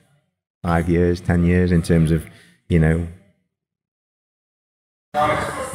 [0.62, 2.26] five years, ten years, in terms of,
[2.68, 3.06] you know,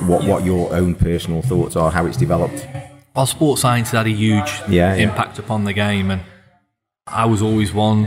[0.07, 2.65] what what your own personal thoughts are, how it's developed?
[3.15, 4.95] Well, sports science has had a huge Yeah, yeah.
[4.95, 6.21] impact upon the game, and
[7.07, 8.05] I was always one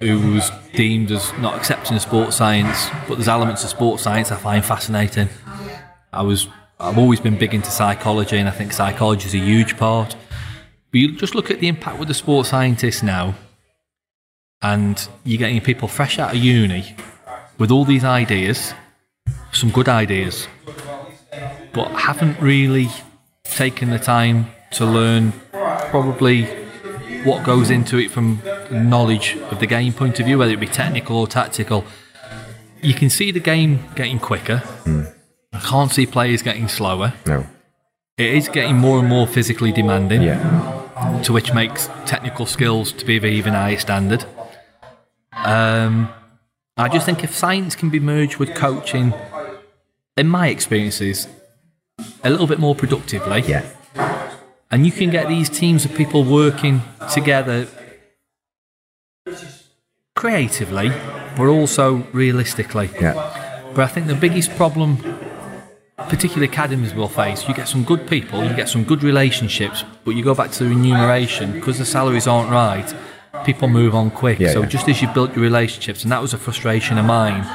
[0.00, 4.32] who was deemed as not accepting of sports science, but there's elements of sports science
[4.32, 5.28] I find fascinating.
[6.12, 6.48] I was
[6.78, 10.16] I've always been big into psychology, and I think psychology is a huge part.
[10.90, 13.34] But you just look at the impact with the sports scientists now,
[14.60, 16.96] and you're getting people fresh out of uni
[17.58, 18.74] with all these ideas,
[19.52, 20.48] some good ideas,
[21.72, 22.88] but haven't really
[23.44, 25.32] taken the time to learn
[25.90, 26.46] probably
[27.24, 30.66] what goes into it from knowledge of the game point of view, whether it be
[30.66, 31.84] technical or tactical.
[32.82, 34.58] You can see the game getting quicker.
[34.58, 35.04] Hmm.
[35.52, 37.12] I can't see players getting slower.
[37.26, 37.46] No.
[38.18, 41.20] It is getting more and more physically demanding, Yeah.
[41.24, 44.24] to which makes technical skills to be of even higher standard.
[45.32, 46.08] Um,
[46.76, 49.12] I just think if science can be merged with coaching,
[50.16, 51.26] in my experiences,
[52.24, 53.62] a little bit more productively, Yeah.
[54.70, 56.82] and you can get these teams of people working
[57.12, 57.66] together
[60.14, 60.90] creatively,
[61.36, 62.90] but also realistically.
[63.00, 63.14] Yeah.
[63.74, 64.98] But I think the biggest problem,
[66.08, 70.12] particularly academies will face, you get some good people, you get some good relationships, but
[70.12, 72.94] you go back to the remuneration because the salaries aren't right.
[73.44, 74.38] People move on quick.
[74.38, 74.66] Yeah, so yeah.
[74.66, 77.46] just as you built your relationships, and that was a frustration of mine,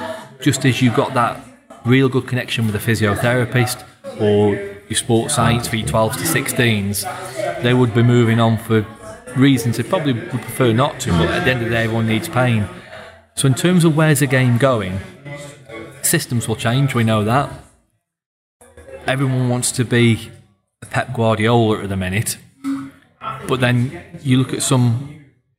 [0.41, 1.39] just as you got that
[1.86, 3.84] real good connection with a physiotherapist
[4.20, 4.56] or
[4.89, 8.86] your sports science for your 12s to 16s, they would be moving on for
[9.36, 12.08] reasons they probably would prefer not to, but at the end of the day, everyone
[12.08, 12.68] needs pain.
[13.36, 15.00] So in terms of where's the game going,
[16.02, 16.95] systems will change.
[16.95, 17.52] We know that.
[19.08, 20.32] Everyone wants to be
[20.82, 22.38] a Pep Guardiola at the minute,
[23.47, 25.14] but then you look at some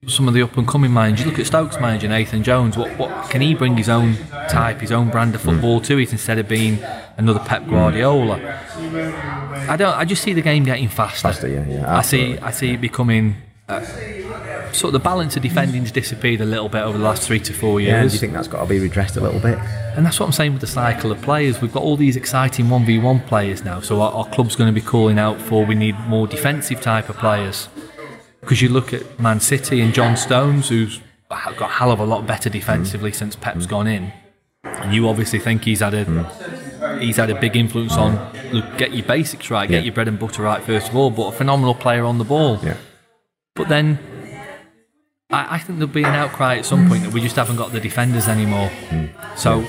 [0.07, 1.21] some of the up and coming minds.
[1.21, 2.77] You look at Stokes manager Nathan Jones.
[2.77, 4.17] What what can he bring his own
[4.49, 6.79] type, his own brand of football to it instead of being
[7.17, 8.39] another Pep Guardiola?
[9.69, 9.97] I don't.
[9.97, 11.29] I just see the game getting faster.
[11.29, 12.39] Faster, yeah, yeah, I see.
[12.39, 13.37] I see it becoming.
[13.69, 13.81] Uh,
[14.73, 17.53] sort of the balance of defending's disappeared a little bit over the last three to
[17.53, 18.03] four Yeah.
[18.03, 19.59] Do you think that's got to be redressed a little bit?
[19.97, 21.61] And that's what I'm saying with the cycle of players.
[21.61, 23.81] We've got all these exciting 1v1 players now.
[23.81, 27.09] So our, our club's going to be calling out for we need more defensive type
[27.09, 27.69] of players.
[28.41, 32.05] Because you look at Man City and John Stones, who's got a hell of a
[32.05, 33.71] lot better defensively since Pep's mm.
[33.71, 34.13] gone in.
[34.65, 37.01] And you obviously think he's had a mm.
[37.01, 38.15] he's had a big influence on
[38.53, 39.85] look, get your basics right, get Yeah.
[39.87, 42.59] your bread and butter right first of all, but a phenomenal player on the ball.
[42.63, 42.77] Yeah.
[43.55, 43.99] But then
[45.31, 47.73] I, I think there'll be an outcry at some point that we just haven't got
[47.73, 48.71] the defenders anymore.
[49.37, 49.67] So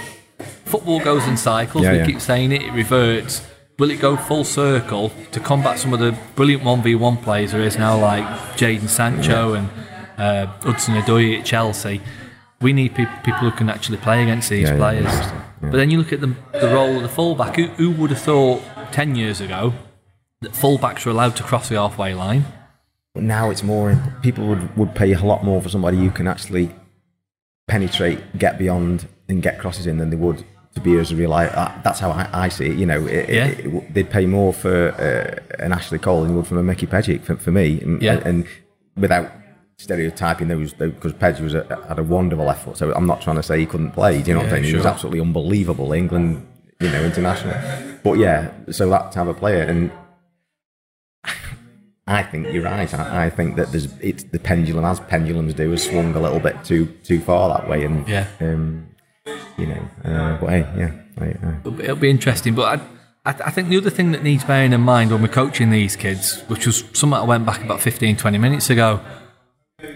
[0.66, 1.84] football goes in cycles.
[1.84, 2.06] Yeah, we yeah.
[2.06, 3.46] keep saying it, it reverts.
[3.78, 7.78] Will it go full circle to combat some of the brilliant 1v1 players there is
[7.78, 8.26] now, like
[8.58, 9.70] Jadon Sancho and
[10.18, 12.02] uh, Hudson Odoi at Chelsea?
[12.62, 15.04] We need pe- people who can actually play against these Yeah, yeah, players.
[15.06, 15.46] yeah.
[15.62, 17.56] But then you look at the, the role of the fullback.
[17.56, 19.74] Who, who would have thought 10 years ago
[20.42, 22.46] that fullbacks were allowed to cross the halfway line?
[23.16, 23.98] But now it's more.
[24.22, 26.72] People would, would pay a lot more for somebody who can actually
[27.68, 30.44] penetrate, get beyond, and get crosses in than they would
[30.76, 31.34] to be as a real.
[31.34, 31.48] I,
[31.84, 32.78] that's how I, I see it.
[32.78, 33.46] You know, it, it- Yeah.
[33.48, 36.86] it- they'd pay more for uh, an Ashley Cole than they would from a Mickey
[36.88, 37.82] Pejic for, for me.
[37.82, 38.22] And, Yeah.
[38.26, 38.46] and
[38.96, 39.32] without
[39.78, 42.78] stereotyping those, because Pej was a, had a wonderful effort.
[42.78, 44.22] So I'm not trying to say he couldn't play.
[44.22, 44.64] Do you know what I'm Yeah, saying?
[44.66, 45.94] He was absolutely unbelievable.
[45.94, 46.46] England,
[46.80, 47.56] you know, international.
[48.04, 49.92] But yeah, so that to have a player and.
[52.12, 52.92] I think you're right.
[52.94, 56.40] I, I think that there's it's the pendulum, as pendulums do, has swung a little
[56.40, 58.28] bit too too far that way, and Yeah.
[58.42, 58.88] um,
[59.58, 62.56] you know, uh, but hey, yeah, I, uh, It'll be, it'll be interesting.
[62.56, 62.80] But
[63.26, 65.70] I, I, I think the other thing that needs bearing in mind when we're coaching
[65.70, 69.02] these kids, which was something I went back about 15, 20 minutes ago,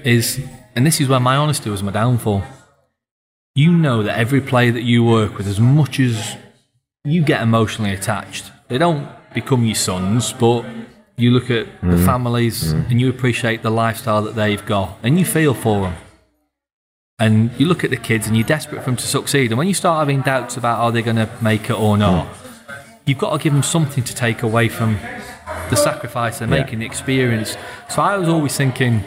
[0.04, 0.40] is,
[0.76, 2.44] and this is where my honesty was my downfall.
[3.56, 6.36] You know that every player that you work with, as much as
[7.04, 10.64] you get emotionally attached, they don't become your sons, but
[11.18, 12.06] you look at the mm-hmm.
[12.06, 12.92] families mm-hmm.
[12.92, 15.96] and you appreciate the lifestyle that they've got and you feel for them.
[17.20, 19.52] And you look at the kids and you're desperate for them to succeed.
[19.52, 22.28] And when you start having doubts about are they going to make it or not,
[22.28, 22.84] mm.
[23.06, 24.98] you've got to give them something to take away from
[25.70, 26.64] the sacrifice they're Yeah.
[26.64, 27.56] making, the experience.
[27.90, 29.04] So I was always thinking,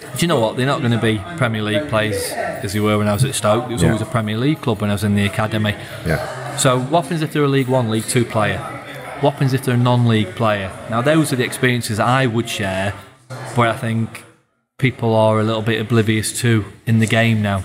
[0.00, 0.56] do you know what?
[0.56, 3.34] They're not going to be Premier League players as they were when I was at
[3.34, 3.70] Stoke.
[3.70, 3.88] It was Yeah.
[3.88, 5.74] always a Premier League club when I was in the academy.
[6.04, 8.60] yeah, So what happens if they're a League One, League Two player?
[9.20, 10.70] What happens if they're a non-league player?
[10.90, 12.90] Now those are the experiences I would share,
[13.54, 14.24] where I think
[14.78, 17.64] people are a little bit oblivious to in the game now.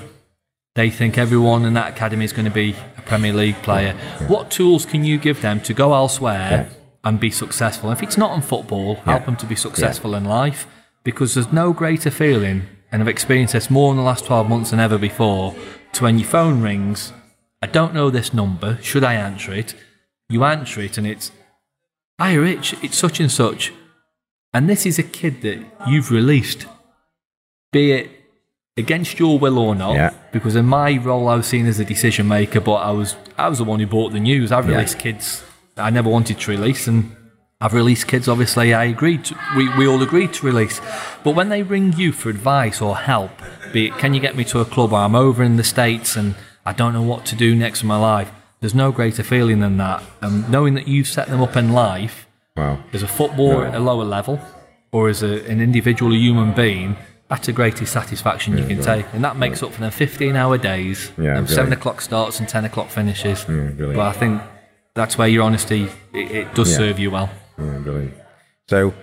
[0.76, 3.94] They think everyone in that academy is going to be a Premier League player.
[4.28, 6.70] What tools can you give them to go elsewhere
[7.04, 7.92] and be successful?
[7.92, 10.68] If it's not in football, help them to be successful in life
[11.04, 14.70] because there's no greater feeling, and I've experienced this more in the last 12 months
[14.70, 15.56] than ever before,
[15.94, 17.12] to when your phone rings,
[17.62, 19.74] I don't know this number, should I answer it?
[20.30, 21.32] You answer it and it's,
[22.20, 23.72] Hi Rich, it's such and such.
[24.54, 26.66] And this is a kid that you've released,
[27.72, 28.12] be it
[28.76, 29.96] against your will or not.
[29.96, 30.14] Yeah.
[30.34, 33.48] Because in my role, I was seen as a decision maker, but I was I
[33.48, 34.52] was the one who bought the news.
[34.52, 35.46] I've released kids
[35.78, 37.16] I never wanted to release, and
[37.62, 38.28] I've released kids.
[38.28, 39.24] Obviously, I agreed.
[39.26, 40.82] To, we we all agreed to release,
[41.24, 43.32] but when they ring you for advice or help,
[43.72, 46.18] be it can you get me to a club or I'm over in the states
[46.18, 48.30] and I don't know what to do next in my life.
[48.60, 50.04] There's no greater feeling than that.
[50.22, 52.80] And knowing that you've set them up in life Wow.
[52.92, 54.40] as a footballer at a lower level
[54.92, 56.98] or as a, an individual human being,
[57.30, 59.06] that's the greatest satisfaction you can take.
[59.14, 62.50] And that makes up for them 15 hour days, Yeah, and 7 o'clock starts and
[62.50, 63.46] 10 o'clock finishes.
[63.46, 63.78] brilliant.
[63.96, 64.42] but I think
[64.96, 66.78] that's where your honesty, it, it does Yeah.
[66.78, 67.30] serve you well.
[67.58, 68.14] Yeah, brilliant.
[68.68, 68.94] So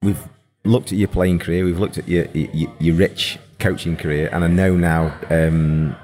[0.00, 0.22] we've
[0.64, 4.44] looked at your playing career, we've looked at your your, your rich coaching career, and
[4.44, 5.96] I know now um,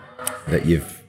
[0.49, 1.02] that you've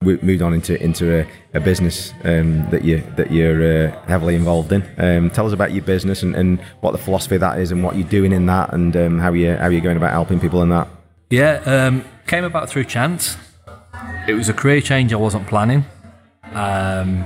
[0.00, 4.34] w- moved on into into a, a business um, that you that you're uh, heavily
[4.34, 4.82] involved in.
[4.98, 7.82] Um, tell us about your business and, and what the philosophy of that is, and
[7.82, 10.62] what you're doing in that, and um, how you how you're going about helping people
[10.62, 10.88] in that.
[11.30, 13.36] Yeah, um, came about through chance.
[14.26, 15.84] It was a career change I wasn't planning.
[16.52, 17.24] Um,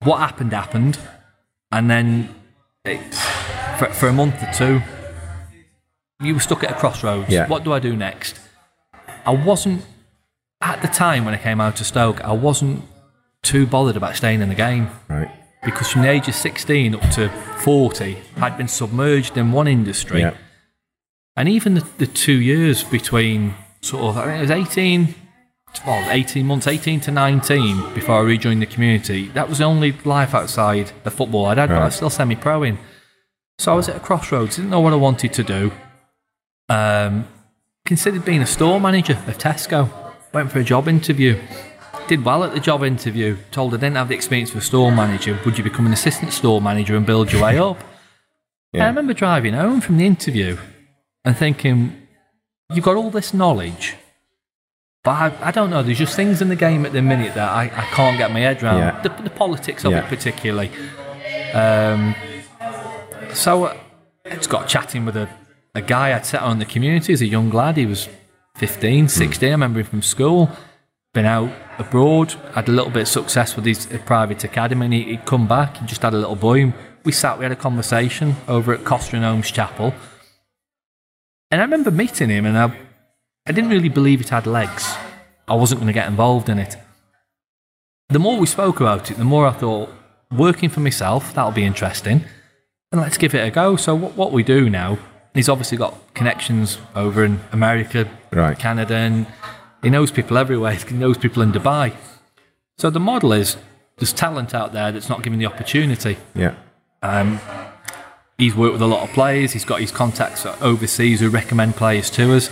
[0.00, 0.98] what happened happened,
[1.72, 2.34] and then
[2.84, 3.00] it,
[3.78, 4.82] for, for a month or two,
[6.22, 7.30] you were stuck at a crossroads.
[7.30, 7.46] Yeah.
[7.48, 8.38] What do I do next?
[9.24, 9.84] I wasn't
[10.60, 12.20] at the time when I came out to Stoke.
[12.24, 12.82] I wasn't
[13.42, 15.30] too bothered about staying in the game Right.
[15.64, 17.28] because from the age of 16 up to
[17.58, 20.20] 40, I'd been submerged in one industry.
[20.20, 20.34] Yeah.
[21.36, 25.14] And even the, the two years between sort of, I think it was 18,
[25.86, 29.92] well, 18 months, 18 to 19 before I rejoined the community, that was the only
[30.04, 32.78] life outside the football I'd had, but I was still semi pro in.
[33.58, 35.72] So I was at a crossroads, didn't know what I wanted to do.
[36.68, 37.28] Um,
[37.84, 39.90] considered being a store manager of Tesco.
[40.36, 41.40] Went for a job interview.
[42.08, 43.38] Did well at the job interview.
[43.52, 45.38] Told I didn't have the experience for a store manager.
[45.46, 47.82] Would you become an assistant store manager and build your way up?
[48.74, 50.58] And I remember driving home from the interview
[51.24, 52.06] and thinking,
[52.70, 53.94] you've got all this knowledge,
[55.04, 55.82] but I, I don't know.
[55.82, 58.40] There's just things in the game at the minute that I, I can't get my
[58.40, 58.80] head around.
[58.80, 59.00] Yeah.
[59.00, 60.04] The, the politics of Yeah.
[60.04, 60.70] it, particularly.
[61.54, 62.14] Um,
[63.32, 63.76] so uh,
[64.26, 65.30] I just got chatting with a,
[65.74, 67.78] a guy I'd set on the community as a young lad.
[67.78, 68.06] He was
[68.56, 69.48] 15, 16.
[69.48, 70.50] I remember him from school.
[71.12, 74.94] Been out abroad, had a little bit of success with his uh, private academy, and
[74.94, 75.76] he, he'd come back.
[75.76, 76.72] He just had a little and
[77.04, 79.94] We sat, we had a conversation over at Costa and Holmes Chapel.
[81.50, 82.76] And I remember meeting him, and I,
[83.46, 84.96] I didn't really believe it had legs.
[85.46, 86.76] I wasn't going to get involved in it.
[88.08, 89.90] The more we spoke about it, the more I thought,
[90.30, 92.24] working for myself, that'll be interesting.
[92.90, 93.76] And let's give it a go.
[93.76, 94.98] So, what, what we do now,
[95.38, 98.58] he's obviously got connections over in America, Right.
[98.58, 99.26] Canada, and
[99.82, 100.72] he knows people everywhere.
[100.88, 101.94] He knows people in Dubai.
[102.78, 103.56] So, the model is
[103.98, 106.18] there's talent out there that's not given the opportunity.
[106.34, 106.54] Yeah.
[107.02, 107.40] Um,
[108.38, 109.52] he's worked with a lot of players.
[109.52, 112.50] He's got his contacts overseas who recommend players to us.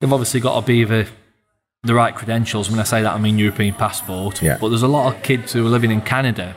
[0.00, 1.08] They've obviously got to be the
[1.84, 2.70] the right credentials.
[2.70, 4.42] When I say that, I mean European passport.
[4.42, 4.58] Yeah.
[4.60, 6.56] But there's a lot of kids who are living in Canada,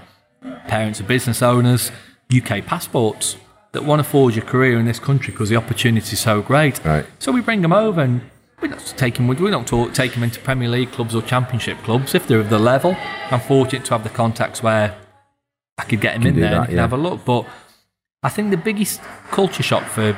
[0.67, 1.91] parents are business owners,
[2.35, 3.35] UK passports
[3.73, 6.83] that want to forge a career in this country because the opportunity is so great.
[6.83, 7.05] Right.
[7.19, 8.21] So we bring them over and
[8.61, 9.27] we don't take them.
[9.27, 12.49] We don't talk, take them into Premier League clubs or Championship clubs if they're of
[12.49, 12.95] the level.
[13.31, 14.97] I'm fortunate to have the contacts where
[15.77, 16.81] I could get them in there and that, can yeah.
[16.81, 17.25] have a look.
[17.25, 17.47] But
[18.23, 19.01] I think the biggest
[19.31, 20.15] culture shock for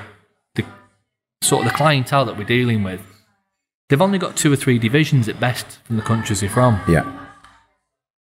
[0.56, 0.66] the
[1.42, 3.02] sort of the clientele that we're dealing with,
[3.88, 7.10] they've only got two or three divisions at best from the countries they're from, Yeah.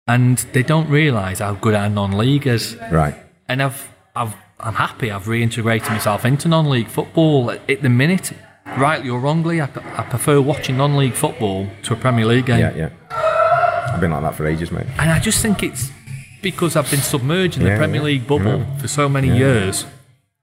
[0.07, 2.77] and they don't realise how good our non-league is.
[2.91, 3.15] Right.
[3.47, 8.31] And I've, I've, I'm happy I've reintegrated myself into non-league football at, the minute.
[8.77, 12.59] Rightly or wrongly, I, I prefer watching non-league football to a Premier League game.
[12.59, 12.75] Yeah.
[12.75, 13.91] Yeah.
[13.93, 14.85] I've been like that for ages, mate.
[14.97, 15.89] And I just think it's
[16.41, 18.05] because I've been submerged in the Yeah, Premier yeah.
[18.05, 19.85] League bubble for so many years.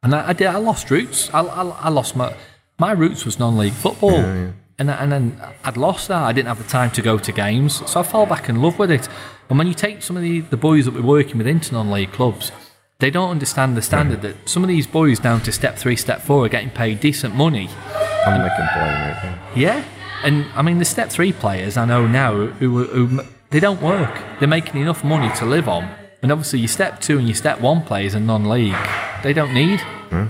[0.02, 0.46] And I, I did.
[0.48, 1.32] I lost roots.
[1.32, 2.34] I, I, I lost my
[2.78, 6.22] my roots was non-league football, and I- and then I'd lost that.
[6.22, 8.78] I didn't have the time to go to games, so I fell back in love
[8.78, 9.08] with it.
[9.48, 12.12] And when you take some of the, the boys that we're working with into non-league
[12.12, 12.52] clubs,
[13.00, 16.20] they don't understand the standard that some of these boys down to step three, step
[16.20, 17.66] four are getting paid decent money.
[17.66, 18.24] They
[18.56, 19.38] can play, mate.
[19.54, 19.84] Yeah,
[20.24, 22.48] and I mean the step three players I know now who,
[22.84, 24.12] who, who they don't work.
[24.40, 25.88] They're making enough money to live on,
[26.22, 28.74] and obviously your step two and your step one players in non-league,
[29.22, 29.80] they don't need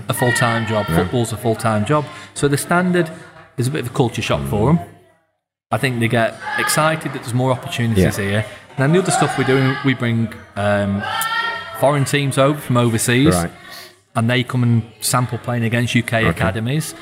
[0.07, 0.85] a full-time job.
[0.85, 2.05] Football's a full-time job,
[2.35, 3.09] so the standard
[3.57, 4.79] is a bit of a culture shock for them.
[5.71, 8.23] I think they get excited that there's more opportunities Yeah.
[8.23, 8.45] here.
[8.69, 11.03] And then the other stuff we're doing, we bring um,
[11.79, 13.51] foreign teams over from overseas Right.
[14.15, 16.93] and they come and sample playing against UK academies.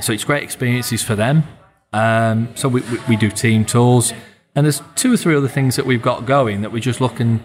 [0.00, 1.44] So it's great experiences for them.
[1.92, 4.12] Um, so we, we, we do team tours,
[4.56, 7.40] and there's two or three other things that we've got going that we're just looking.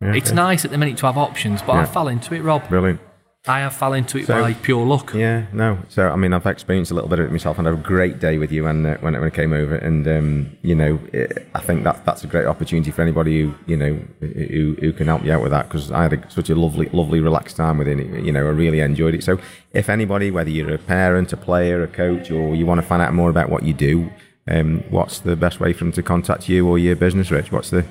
[0.00, 0.34] Yeah, it's okay.
[0.36, 2.68] nice at the minute to have options, but I fell into it, Rob.
[2.68, 3.00] Brilliant.
[3.48, 5.14] I have fell into it So- by pure luck.
[5.14, 5.78] Yeah, no.
[5.88, 7.82] So I mean, I've experienced a little bit of it myself, and I had a
[7.82, 9.74] great day with you when uh, when, when I came over.
[9.74, 13.54] And um, you know, it, I think that that's a great opportunity for anybody who
[13.66, 16.50] you know who, who can help you out with that because I had a, such
[16.50, 17.98] a lovely, lovely, relaxed time with it.
[18.24, 19.24] You know, I really enjoyed it.
[19.24, 19.40] So
[19.72, 23.02] if anybody, whether you're a parent, a player, a coach, or you want to find
[23.02, 24.10] out more about what you do.
[24.48, 27.52] Um, what's the best way for them to contact you or your business, Rich?
[27.52, 27.84] What's the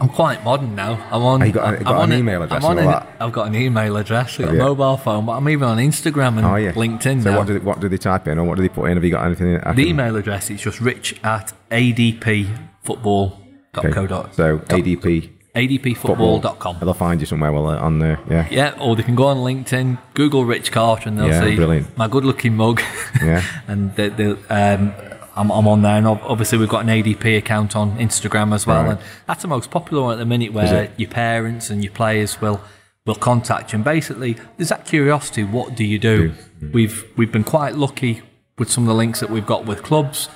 [0.00, 0.94] I'm quite modern now.
[1.10, 1.42] I'm on.
[1.42, 3.06] Oh, you got- got an email address I'm on and all an-?
[3.20, 4.40] I've got an email address.
[4.40, 4.62] I've got a you?
[4.62, 7.38] mobile phone, but I'm even on Instagram and Oh yeah, LinkedIn So now.
[7.38, 8.96] what do they, what do they type in, or what do they put in?
[8.96, 9.52] Have you got anything?
[9.54, 14.34] The can- email address is just rich at adpfootball.co.uk.
[14.34, 16.76] So ADP adpfootball.com.
[16.80, 18.18] They'll find you somewhere well, uh, on there.
[18.30, 18.46] Yeah.
[18.50, 21.96] Yeah, or they can go on LinkedIn, Google Rich Carter, and they'll Yeah, see brilliant.
[21.98, 22.80] my good-looking mug.
[23.22, 23.42] Yeah.
[23.68, 24.08] and they,
[24.48, 24.92] um,
[25.36, 28.82] I'm, I'm on there, and obviously we've got an ADP account on Instagram as well,
[28.84, 28.90] Right.
[28.92, 32.40] and that's the most popular one at the minute, where your parents and your players
[32.40, 32.60] will
[33.06, 33.76] will contact you.
[33.76, 36.30] And basically, there's that curiosity: what do you do?
[36.30, 36.72] Mm-hmm.
[36.72, 38.22] We've we've been quite lucky
[38.58, 40.28] with some of the links that we've got with clubs.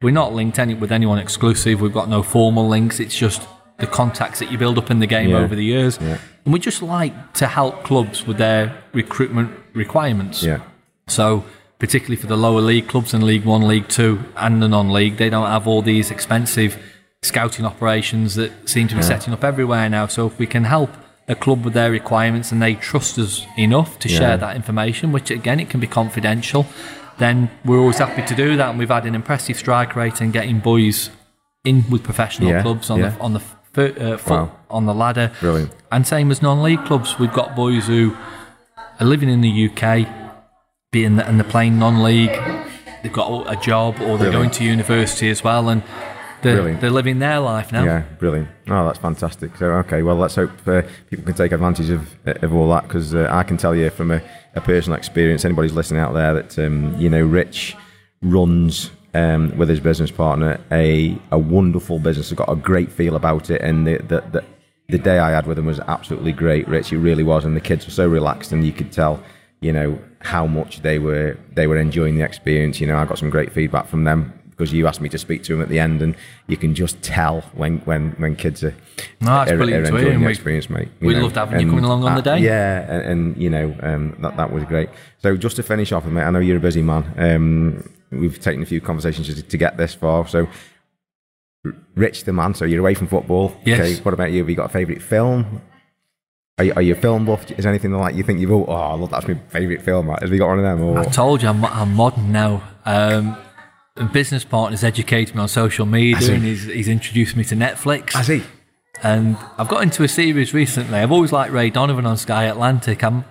[0.00, 1.80] We're not linked any with anyone exclusive.
[1.80, 2.98] We've got no formal links.
[3.00, 3.46] It's just
[3.78, 5.38] the contacts that you build up in the game Yeah.
[5.38, 5.98] over the years.
[6.00, 6.18] Yeah.
[6.44, 10.42] And we just like to help clubs with their recruitment requirements.
[10.42, 10.60] Yeah.
[11.08, 11.44] So,
[11.82, 15.28] particularly for the lower league clubs in League One, League Two, and the non-league, they
[15.28, 16.78] don't have all these expensive
[17.22, 20.06] scouting operations that seem to be setting up everywhere now.
[20.06, 20.90] So, if we can help
[21.26, 24.18] a club with their requirements and they trust us enough to Yeah.
[24.18, 26.66] share that information, which again it can be confidential,
[27.18, 28.70] then we're always happy to do that.
[28.70, 31.10] And we've had an impressive strike rate in getting boys
[31.64, 33.08] in with professional Yeah, clubs on yeah.
[33.10, 33.40] the on the
[33.72, 34.50] fir- uh, foot Wow.
[34.70, 35.32] on the ladder.
[35.40, 35.72] Brilliant.
[35.90, 38.16] And same as non-league clubs, we've got boys who
[39.00, 40.06] are living in the UK,
[40.92, 42.38] being and they're playing non-league.
[43.02, 44.34] They've got a job or they're Brilliant.
[44.34, 45.82] going to university as well, and
[46.42, 46.80] they're, Brilliant.
[46.80, 47.84] they're living their life now.
[47.84, 48.48] Yeah, brilliant.
[48.68, 49.56] Oh, that's fantastic.
[49.56, 53.12] So, okay, well, let's hope uh, people can take advantage of of all that because
[53.14, 54.22] uh, I can tell you from a,
[54.54, 57.74] a personal experience, anybody's listening out there, that um, you know, Rich
[58.22, 62.28] runs um, with his business partner a a wonderful business.
[62.28, 64.44] He's got a great feel about it, and the the, the
[64.90, 66.68] the day I had with him was absolutely great.
[66.68, 69.22] Rich, he really was, and the kids were so relaxed, and you could tell,
[69.60, 72.80] you know, how much they were they were enjoying the experience.
[72.80, 75.42] You know, I got some great feedback from them because you asked me to speak
[75.44, 76.14] to them at the end, and
[76.46, 78.74] you can just tell when when when kids are,
[79.20, 80.88] No, that's are, brilliant are to hear, enjoying the we- experience, mate.
[81.00, 81.22] we know.
[81.22, 82.38] loved having you coming along on the day.
[82.38, 84.90] Yeah, and, and you know um, that that was great.
[85.18, 87.12] So just to finish off, mate, I know you're a busy man.
[87.16, 90.48] Um, we've taken a few conversations to, to get this far, so.
[91.94, 93.56] Rich the man, so you're away from football.
[93.64, 93.78] Yes.
[93.78, 94.38] Okay, what about you?
[94.40, 95.62] Have you got a favourite film?
[96.58, 97.50] Are you, are you a film buff?
[97.52, 100.08] Is anything like you think you've oh, I love that's my favourite film?
[100.08, 100.20] Right?
[100.20, 100.82] Have you got one of them?
[100.82, 102.62] Or I told you I'm, I'm modern now.
[102.84, 103.36] Um,
[104.12, 108.14] business partner's educated me on social media, and he's, he's introduced me to Netflix.
[108.14, 108.42] I see.
[109.02, 110.98] and I've got into a series recently.
[110.98, 113.02] I've always liked Ray Donovan on Sky Atlantic.
[113.02, 113.24] I'm,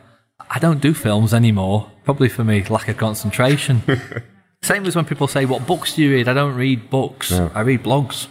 [0.49, 3.83] I don't do films anymore, probably for me lack of concentration.
[4.63, 7.31] Same as when people say, "What books do you read?" I don't read books.
[7.31, 7.51] No.
[7.53, 8.27] I read blogs.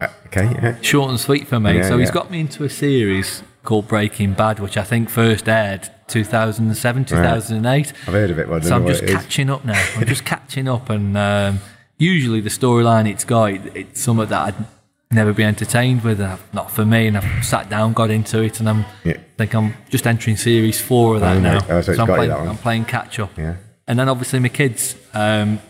[0.00, 0.80] Uh, okay, yeah.
[0.80, 1.76] Short and sweet for me.
[1.76, 5.46] Yeah, so he's got me into a series called Breaking Bad, which I think first
[5.46, 7.92] aired 2007, 2008.
[8.06, 9.14] I've heard of it, but I don't So I'm just it is.
[9.16, 9.78] catching up now.
[9.94, 11.58] I'm just catching up, and um,
[11.98, 14.66] usually the storyline it's got, it, it's something that I'd
[15.10, 16.18] never be entertained with.
[16.18, 19.18] Uh, Not for me, and I've sat down, got into it, and I'm Yeah.
[19.36, 21.58] think I'm just entering series four of that Oh, now.
[21.68, 22.38] Oh, so it's I'm playing, that.
[22.38, 23.36] I'm playing catch up.
[23.36, 23.56] Yeah.
[23.86, 25.60] And then obviously my kids, um,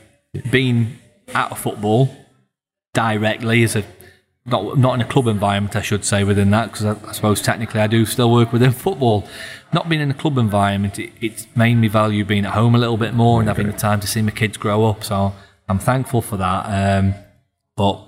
[0.52, 0.98] being
[1.34, 2.14] out of football
[2.94, 3.82] directly is a
[4.48, 7.40] not not in a club environment, I should say, within that, because I, I suppose
[7.40, 9.26] technically I do still work within football.
[9.72, 12.78] Not being in a club environment, it, it's made me value being at home a
[12.78, 15.04] little bit more and having the time to see my kids grow up.
[15.04, 15.34] So
[15.68, 16.64] I'm thankful for that.
[16.98, 17.14] Um,
[17.76, 18.00] but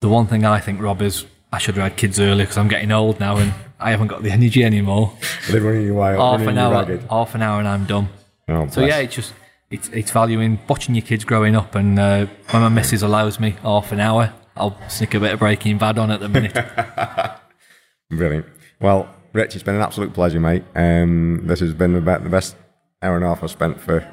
[0.00, 2.68] the one thing I think, Rob, is I should have had kids earlier because I'm
[2.68, 5.12] getting old now and I haven't got the energy anymore.
[5.50, 6.18] They're running you wild.
[6.18, 7.02] half running an hour, ragged.
[7.10, 8.08] half an hour, and I'm done.
[8.48, 8.88] Oh, So bless.
[8.90, 9.34] yeah, it's just
[9.70, 13.50] it's it's valuing watching your kids growing up, and uh, when my missus allows me
[13.62, 16.54] half an hour, I'll sneak a bit of Breaking Bad on at the minute.
[18.10, 18.46] Brilliant.
[18.80, 20.64] Well, Rich, it's been an absolute pleasure, mate.
[20.74, 22.56] Um, this has been about the best
[23.02, 24.06] hour and a half I've spent for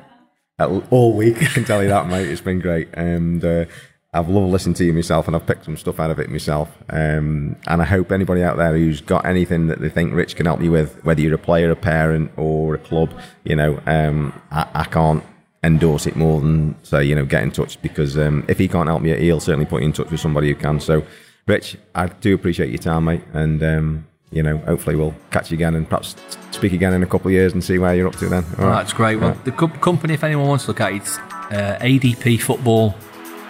[0.89, 1.41] all week.
[1.41, 2.27] I can tell you that, mate.
[2.27, 3.65] It's been great, and uh,
[4.13, 6.69] I've loved listening to you myself, and I've picked some stuff out of it myself.
[6.89, 10.45] Um, and I hope anybody out there who's got anything that they think Rich can
[10.45, 13.11] help you with, whether you're a player, a parent, or a club,
[13.43, 15.23] you know, um, I, I can't
[15.63, 18.87] endorse it more than say, you know, get in touch because um, if he can't
[18.89, 20.79] help me, he'll certainly put you in touch with somebody who can.
[20.79, 21.03] So,
[21.47, 25.55] Rich, I do appreciate your time, mate, and um, you know, hopefully we'll catch you
[25.55, 26.15] again and perhaps
[26.51, 28.43] speak again in a couple of years and see where you're up to then.
[28.57, 28.79] All right.
[28.79, 29.17] That's great.
[29.17, 32.95] Well, the co- company, if anyone wants to look at it, it's uh, ADP Football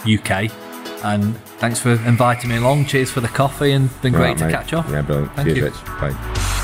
[0.02, 0.52] UK.
[1.06, 2.86] And thanks for inviting me along.
[2.86, 4.52] Cheers for the coffee, and been great right, to mate.
[4.52, 4.88] catch up.
[4.90, 5.34] Yeah, brilliant.
[5.36, 5.66] Thank Cheers, you.
[5.66, 5.86] Rich.
[5.86, 6.63] Bye.